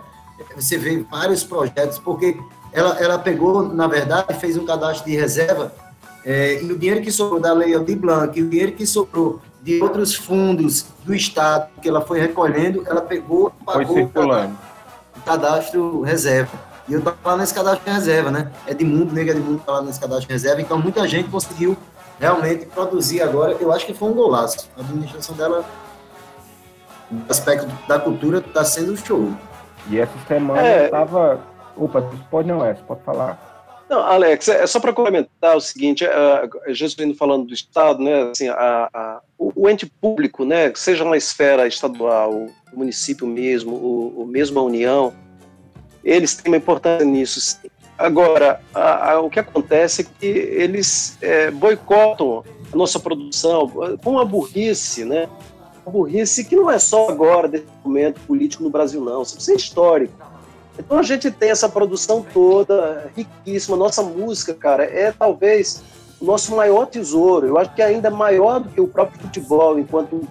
[0.54, 2.36] você vê vários projetos, porque
[2.72, 5.72] ela, ela pegou, na verdade, fez um cadastro de reserva,
[6.24, 9.82] é, e o dinheiro que sobrou da Lei Aldir Blanc, o dinheiro que sobrou de
[9.82, 14.58] outros fundos do Estado, que ela foi recolhendo, ela pegou, Foi pagou o circulando.
[15.24, 16.52] cadastro reserva.
[16.86, 18.52] E eu tava lá nesse cadastro de reserva, né?
[18.66, 20.60] É de mundo, nega de mundo tá lá nesse cadastro de reserva.
[20.60, 21.76] Então muita gente conseguiu
[22.20, 23.52] realmente produzir agora.
[23.58, 24.68] Eu acho que foi um golaço.
[24.76, 25.64] A administração dela,
[27.10, 29.30] no aspecto da cultura, tá sendo show.
[29.88, 30.86] E essa semana É.
[30.86, 31.40] eu tava.
[31.76, 33.53] Opa, pode não é, você pode falar.
[33.88, 38.48] Não, Alex, é só para complementar o seguinte, uh, Jesuíno falando do Estado, né, assim,
[38.48, 44.26] a, a- o, ente público, né, seja na esfera estadual, o município mesmo, o, o
[44.26, 45.12] mesmo a União,
[46.02, 47.40] eles têm uma importância nisso.
[47.40, 47.68] sim.
[47.98, 52.42] Agora, a- a- o que acontece é que eles é, boicotam
[52.72, 53.68] a nossa produção
[54.02, 55.28] com uma burrice, né,
[55.84, 59.54] uma burrice que não é só agora, desse momento político no Brasil, não, isso é
[59.54, 60.23] histórico.
[60.78, 63.76] Então a gente tem essa produção toda riquíssima.
[63.76, 65.82] Nossa música, cara, é talvez
[66.20, 67.46] o nosso maior tesouro.
[67.46, 70.22] Eu acho que é ainda maior do que o próprio futebol, enquanto,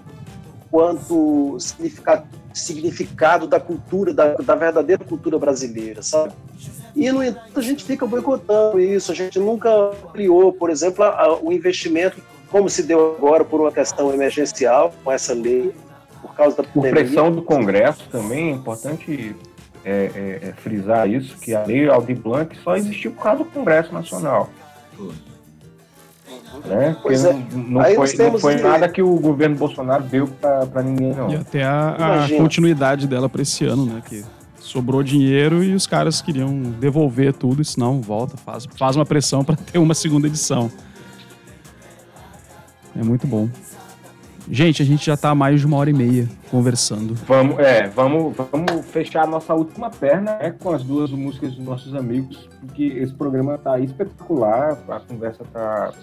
[0.68, 6.34] enquanto significado, significado da cultura, da, da verdadeira cultura brasileira, sabe?
[6.96, 11.40] E, no entanto, a gente fica boicotando isso, a gente nunca criou, por exemplo, a-
[11.42, 12.22] o investimento,
[12.52, 15.74] como se deu agora por uma questão emergencial, com essa lei,
[16.22, 17.04] por causa da Por pandemia.
[17.06, 19.36] pressão do Congresso também, é importante
[19.86, 19.92] é,
[20.44, 23.94] é, é, frisar isso, que a lei Aldir Blanc só existiu por causa do Congresso
[23.94, 24.50] Nacional.
[26.66, 26.92] Né?
[26.94, 27.34] Porque Pois é.
[27.34, 31.30] não, não foi, não foi que- nada que o governo Bolsonaro deu para ninguém, não.
[31.32, 34.02] E até a, a continuidade dela pra esse ano, né?
[34.08, 34.24] Que
[34.60, 39.44] sobrou dinheiro e os caras queriam devolver tudo, e senão volta, faz, faz uma pressão
[39.44, 40.72] pra ter uma segunda edição.
[42.96, 43.50] É muito bom.
[44.50, 47.16] Gente, a gente já tá há mais de uma hora e meia conversando.
[47.28, 51.66] Vamos, é, vamos, vamos fechar a nossa última perna né, com as duas músicas dos
[51.66, 55.94] nossos amigos, porque esse programa tá espetacular, a conversa tá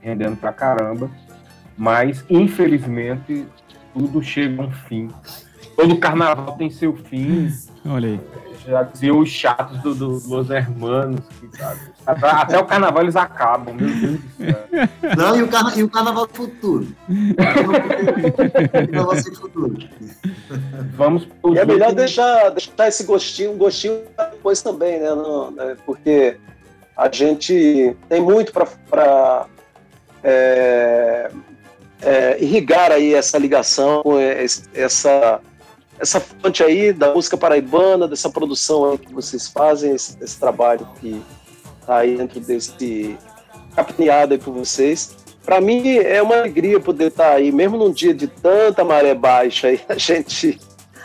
[0.00, 1.10] rendendo pra caramba,
[1.76, 3.46] mas infelizmente
[3.94, 5.08] tudo chega a um fim.
[5.76, 7.52] Todo carnaval tem seu fim,
[7.86, 8.20] Olha aí.
[8.66, 13.74] já diziam os chatos do, do Los Hermanos, que, sabe, até, o carnaval eles acabam,
[13.74, 15.16] meu Deus do céu.
[15.16, 16.88] Não, e o, carna- e o carnaval do futuro.
[17.08, 19.78] O carnaval do futuro.
[20.96, 25.10] Vamos pros E é melhor deixar, deixar esse gostinho, um gostinho depois também, né?
[25.10, 25.76] Não, né?
[25.84, 26.38] Porque
[26.96, 29.46] a gente tem muito para
[30.24, 31.30] é,
[32.00, 34.02] é, irrigar aí essa ligação
[34.74, 35.40] essa
[36.00, 40.88] essa fonte aí da música paraibana, dessa produção aí que vocês fazem, esse, esse trabalho
[41.00, 41.20] que
[41.88, 43.16] tá aí dentro desse
[43.74, 45.16] capneado aí por vocês.
[45.44, 49.68] Para mim é uma alegria poder estar aí, mesmo num dia de tanta maré baixa
[49.68, 50.60] aí, a gente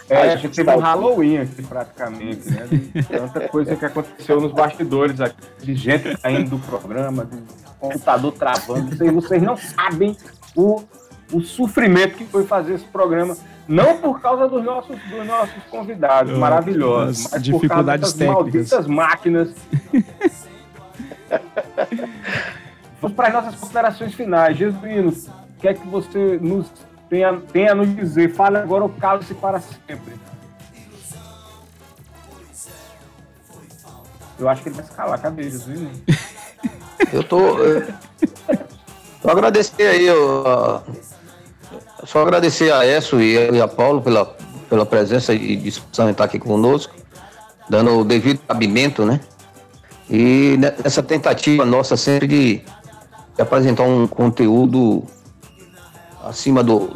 [0.10, 0.82] É, A a gente teve tá um.
[0.82, 2.68] Halloween aqui praticamente, né?
[3.10, 7.38] Tanta coisa que aconteceu nos bastidores aqui, de gente saindo do programa, de
[7.80, 8.94] computador travando.
[8.94, 10.18] Vocês, vocês não sabem
[10.54, 10.84] o,
[11.32, 13.38] o sofrimento que foi fazer esse programa.
[13.66, 18.70] Não por causa dos nossos, dos nossos convidados maravilhosos, as mas dificuldades por causa técnicas.
[18.70, 19.56] dessas malditas máquinas.
[23.02, 24.58] Vamos para as nossas considerações finais.
[24.58, 26.68] Jesuíno, o que é que você nos
[27.10, 28.34] tem a, tem a nos dizer?
[28.34, 30.14] Fale agora ou cale-se para sempre.
[34.40, 35.22] Eu acho que ele vai se calar.
[35.22, 35.92] Cadê Jesuíno?
[37.12, 37.40] Eu tô.
[39.22, 40.82] Só agradecer aí, a-
[42.06, 44.26] só agradecer a Esso e a, Paulo pela,
[44.70, 46.94] pela presença e disposição em estar aqui conosco,
[47.70, 49.22] dando o devido cabimento, né?
[50.14, 52.62] E ne- nessa tentativa nossa sempre de,
[53.36, 55.04] de apresentar um conteúdo
[56.24, 56.92] acima do,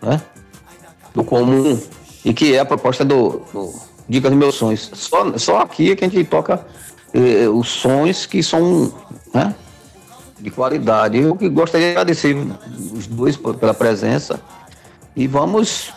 [0.00, 0.18] né?
[1.14, 1.78] do comum
[2.24, 3.74] e que é a proposta do, do
[4.08, 4.90] Dicas dos Meus Sonhos.
[4.94, 6.64] Só, só aqui é que a gente toca
[7.12, 8.94] eh, os sons que são
[9.34, 9.54] né,
[10.40, 11.18] de qualidade.
[11.18, 12.34] Eu que gostaria de agradecer
[12.94, 14.40] os dois pela presença
[15.14, 15.92] e vamos,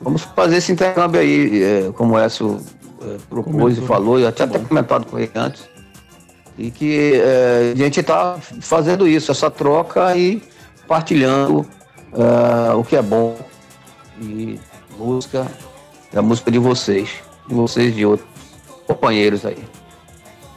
[0.00, 2.60] vamos fazer esse intercâmbio aí, eh, como o Écio
[3.02, 3.84] eh, propôs Comentou.
[3.84, 5.71] e falou, eu tinha até comentado com ele antes,
[6.58, 10.42] e que eh, a gente está fazendo isso, essa troca e
[10.86, 11.66] partilhando
[12.12, 13.36] eh, o que é bom
[14.20, 14.58] e
[14.98, 15.46] música,
[16.12, 17.08] é a música de vocês,
[17.48, 18.28] de vocês e de outros
[18.86, 19.58] companheiros aí.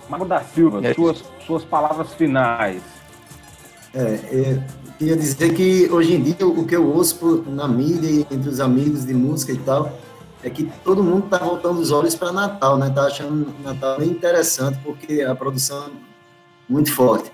[0.09, 0.93] Mago da Silva, É.
[0.93, 2.81] suas, suas palavras finais.
[3.93, 4.63] É, é,
[4.99, 8.49] queria dizer que hoje em dia o que eu ouço por- na mídia e entre
[8.49, 9.91] os amigos de música e tal
[10.45, 12.91] é que todo mundo tá voltando os olhos para Natal, né?
[12.91, 15.89] Tá achando Natal bem interessante porque a produção é
[16.69, 17.31] muito forte.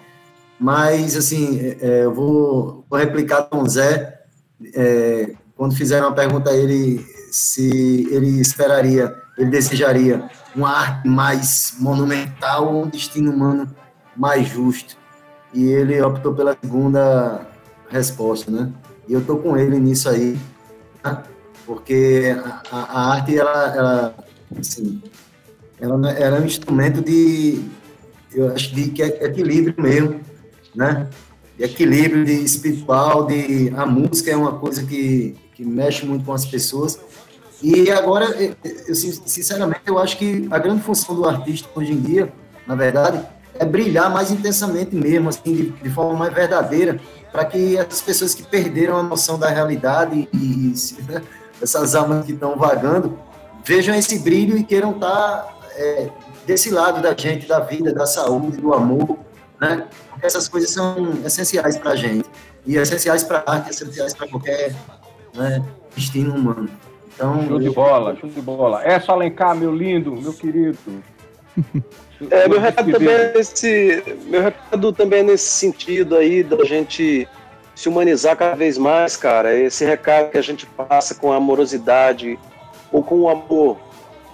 [0.57, 4.21] Mas assim, é, é, eu vou, vou replicar com o Zé
[4.73, 11.75] é, quando fizeram uma pergunta a ele se ele esperaria, ele desejaria uma arte mais
[11.79, 13.67] monumental ou um destino humano
[14.15, 14.95] mais justo
[15.53, 17.45] e ele optou pela segunda
[17.89, 18.71] resposta, né?
[19.05, 20.39] E eu tô com ele nisso aí?
[21.71, 22.35] Porque
[22.69, 24.15] a, a- arte ela, ela,
[24.59, 25.01] assim,
[25.79, 27.63] ela, ela é um instrumento de,
[28.33, 30.19] eu acho de é equilíbrio mesmo,
[30.75, 31.07] né?
[31.57, 36.33] De equilíbrio de espiritual, de a música é uma coisa que, que mexe muito com
[36.33, 36.99] as pessoas.
[37.63, 38.53] E agora, eu,
[38.89, 42.33] eu, sin- sinceramente, eu acho que a grande função do artista hoje em dia,
[42.67, 43.25] na verdade,
[43.57, 46.99] é brilhar mais intensamente mesmo, assim, de, de forma mais verdadeira,
[47.31, 51.21] para que as pessoas que perderam a noção da realidade e, e né,
[51.61, 53.17] essas almas que estão vagando
[53.63, 56.09] vejam esse brilho e queiram estar é,
[56.45, 59.17] desse lado da gente, da vida, da saúde, do amor,
[59.59, 59.87] né?
[60.09, 62.29] Porque essas coisas são essenciais para a gente
[62.65, 64.75] e essenciais para a arte, essenciais para qualquer
[65.33, 65.63] né,
[65.95, 66.69] destino humano.
[67.13, 68.83] Então, Show de bola, show de bola.
[68.83, 70.77] É só Alencar, meu lindo, meu querido.
[72.29, 77.27] É, meu recado também é nesse, meu recado também é nesse sentido aí da gente
[77.81, 79.55] se humanizar cada vez mais, cara.
[79.55, 82.37] Esse recado que a gente passa com amorosidade
[82.91, 83.79] ou com o amor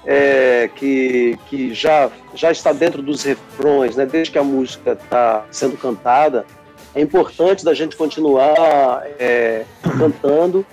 [0.05, 5.45] é, que, que já, já está dentro dos refrões, né, desde que a música está
[5.49, 6.45] sendo cantada,
[6.93, 9.63] é importante da gente continuar é,
[9.97, 10.65] cantando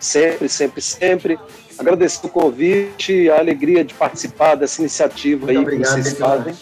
[0.00, 1.38] sempre, sempre, sempre.
[1.78, 6.54] Agradecer o convite, a alegria de participar dessa iniciativa Muito aí obrigado, que vocês fazem.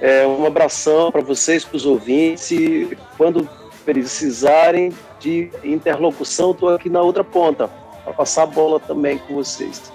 [0.00, 2.50] É, um abração para vocês, para os ouvintes.
[2.50, 3.46] E quando
[3.84, 7.68] precisarem de interlocução, estou aqui na outra ponta
[8.04, 9.92] para passar a bola também com vocês.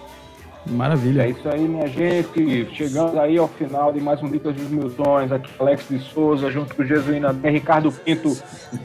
[0.68, 1.22] Maravilha.
[1.24, 2.68] É isso aí, minha gente.
[2.74, 5.32] Chegamos aí ao final de mais um Dicas dos Meus Sonhos.
[5.32, 8.36] Aqui Alex de Souza, junto com o Jesuína B, Ricardo Pinto,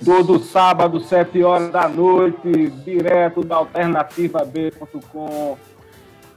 [0.04, 5.56] todo sábado, 7 horas da noite, direto da alternativab.com.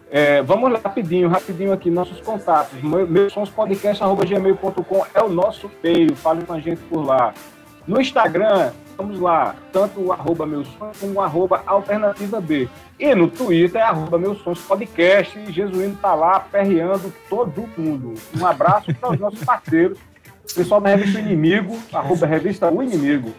[0.09, 2.81] É, vamos lá, rapidinho, rapidinho aqui, nossos contatos.
[2.81, 7.33] Meu- Meusonspodcast.gmail.com é o nosso e-mail, fale com a gente por lá.
[7.85, 12.69] No Instagram, vamos lá, tanto o arroba meus sonhos como o arroba alternativa B.
[12.97, 18.13] E no Twitter é arroba meus sonhos podcast e Jesuíno tá lá perreando todo mundo.
[18.39, 19.97] Um abraço para os nossos parceiros.
[20.55, 23.33] Pessoal da revista Inimigo, arroba revista O Inimigo.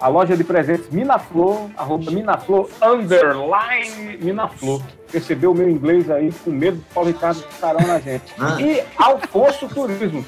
[0.00, 4.82] A loja de presentes Minaflor, arroba Minaflor, underline Minaflor.
[5.10, 8.34] Percebeu o meu inglês aí, com medo do Paulo Ricardo ficarão na gente.
[8.38, 8.60] Ah.
[8.60, 10.24] E Alfonso Turismo,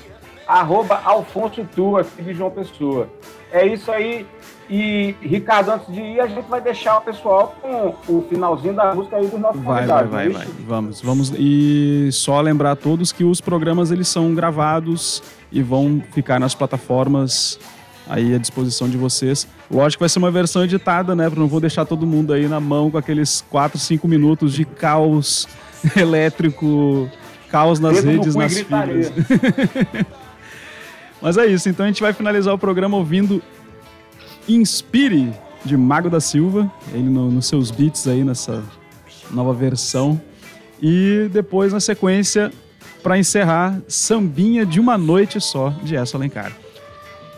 [0.59, 3.09] arroba Alfonso Tu, aqui de João Pessoa.
[3.53, 4.27] É isso aí.
[4.69, 8.95] E, Ricardo, antes de ir, a gente vai deixar o pessoal com o finalzinho da
[8.95, 10.47] música aí dos nossos Vai, vai, vai, vai.
[10.67, 11.33] Vamos, vamos.
[11.37, 16.55] E só lembrar a todos que os programas eles são gravados e vão ficar nas
[16.55, 17.59] plataformas
[18.09, 19.47] aí à disposição de vocês.
[19.69, 21.25] Lógico que vai ser uma versão editada, né?
[21.25, 24.65] Porque não vou deixar todo mundo aí na mão com aqueles 4, 5 minutos de
[24.65, 25.49] caos
[25.97, 27.11] elétrico,
[27.51, 29.13] caos nas Dedo redes, nas gritaria.
[31.23, 33.43] Mas é isso, então a gente vai finalizar o programa ouvindo
[34.49, 35.33] Inspire,
[35.65, 38.63] de Mago da Silva, ele no- nos seus beats aí nessa
[39.31, 40.21] nova versão.
[40.81, 42.51] E depois, na sequência,
[43.03, 46.53] para encerrar, Sambinha de uma Noite Só, de Essa Alencar.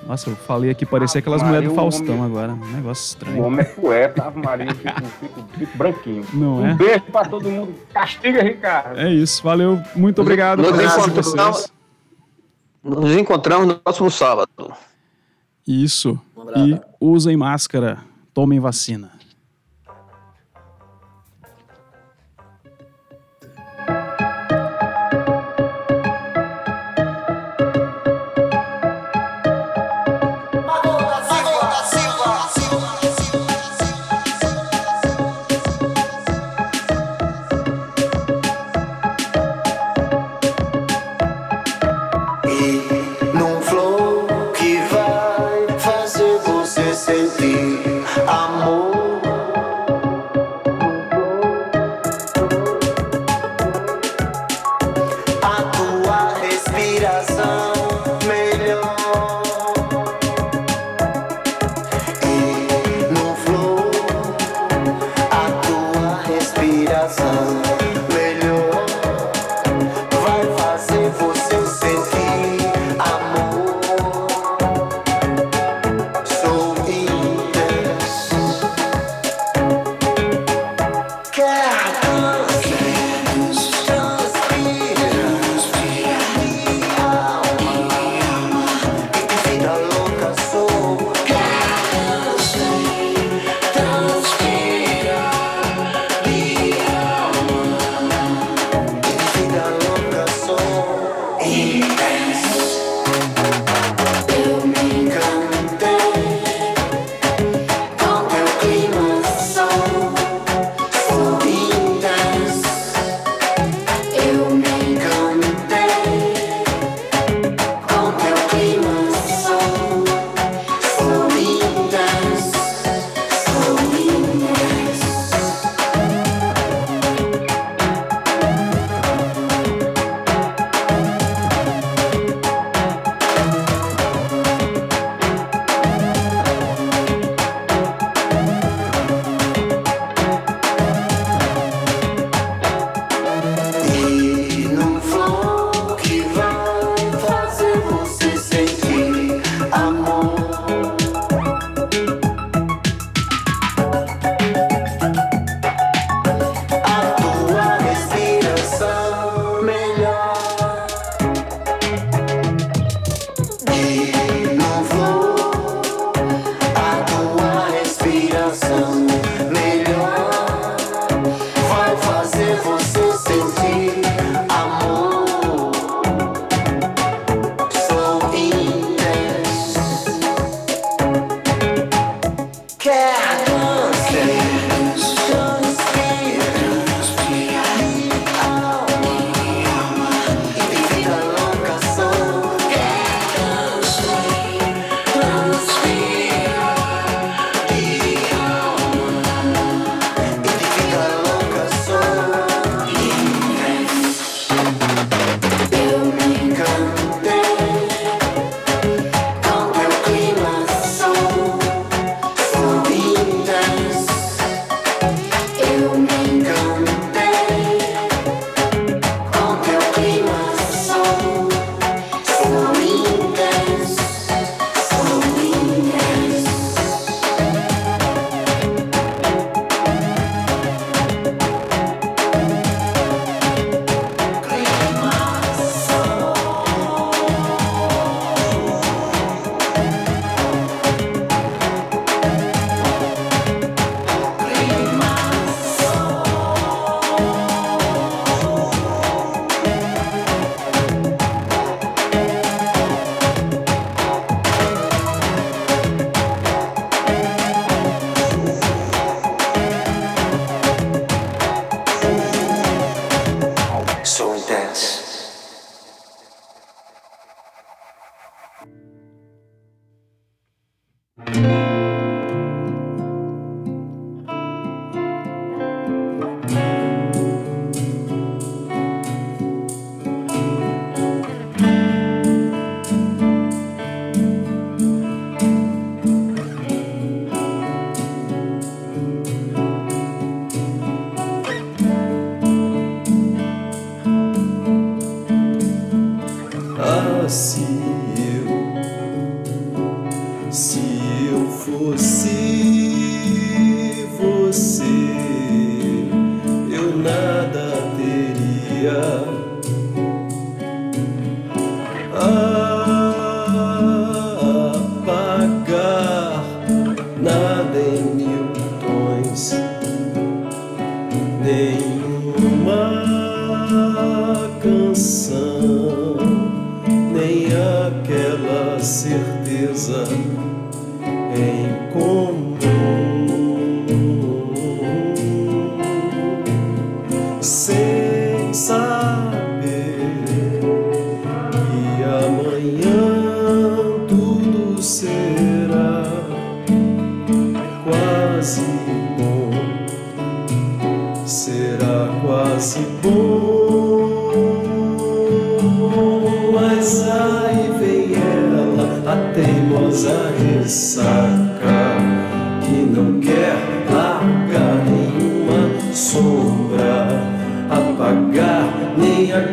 [0.06, 2.52] Nossa, eu falei aqui, parecia aquelas Maria, mulheres do o Faustão homem- agora.
[2.52, 3.42] Um negócio O estranho.
[3.44, 6.24] homem é poeta, Ave Maria, eu fico, fico, fico branquinho.
[6.32, 6.74] Não um é?
[6.74, 7.74] beijo pra todo mundo.
[7.92, 8.98] Castiga, Ricardo.
[8.98, 11.14] É isso, valeu, muito obrigado Nos encontramos-
[11.60, 11.72] vocês.
[12.82, 14.72] Nos encontramos no próximo sábado.
[15.66, 16.20] Isso.
[16.36, 16.74] Um.
[16.74, 18.02] E usem máscara,
[18.34, 19.12] tomem vacina.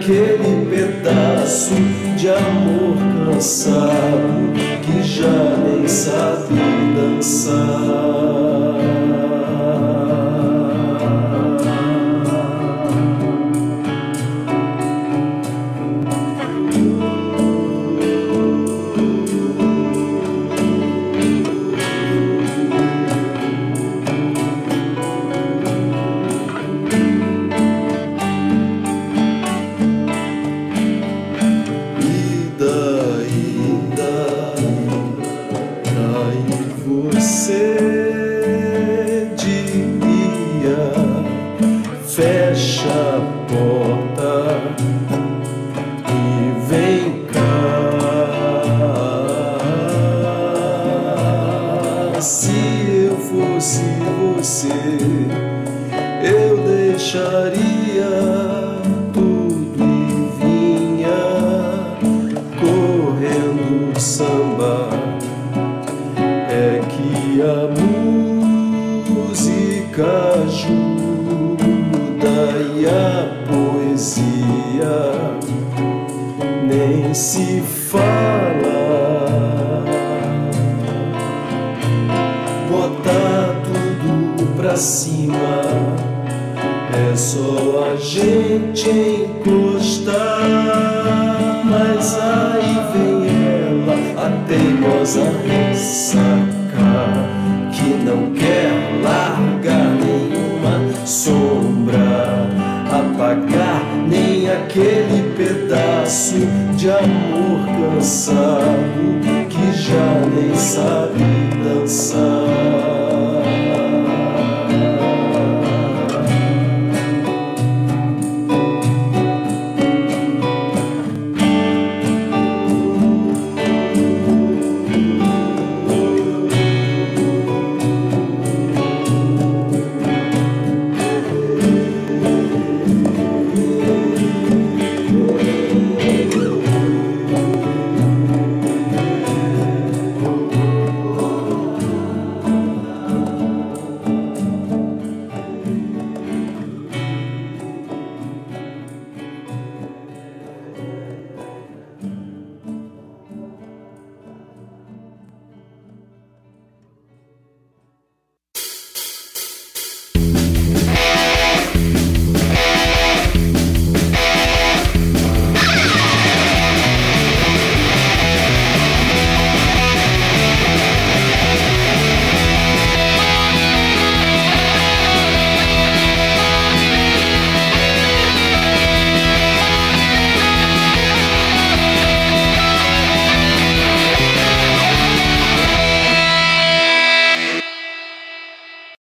[0.09, 1.75] Aquele pedaço
[2.17, 2.97] de amor
[3.31, 6.38] cansado que já nem sabe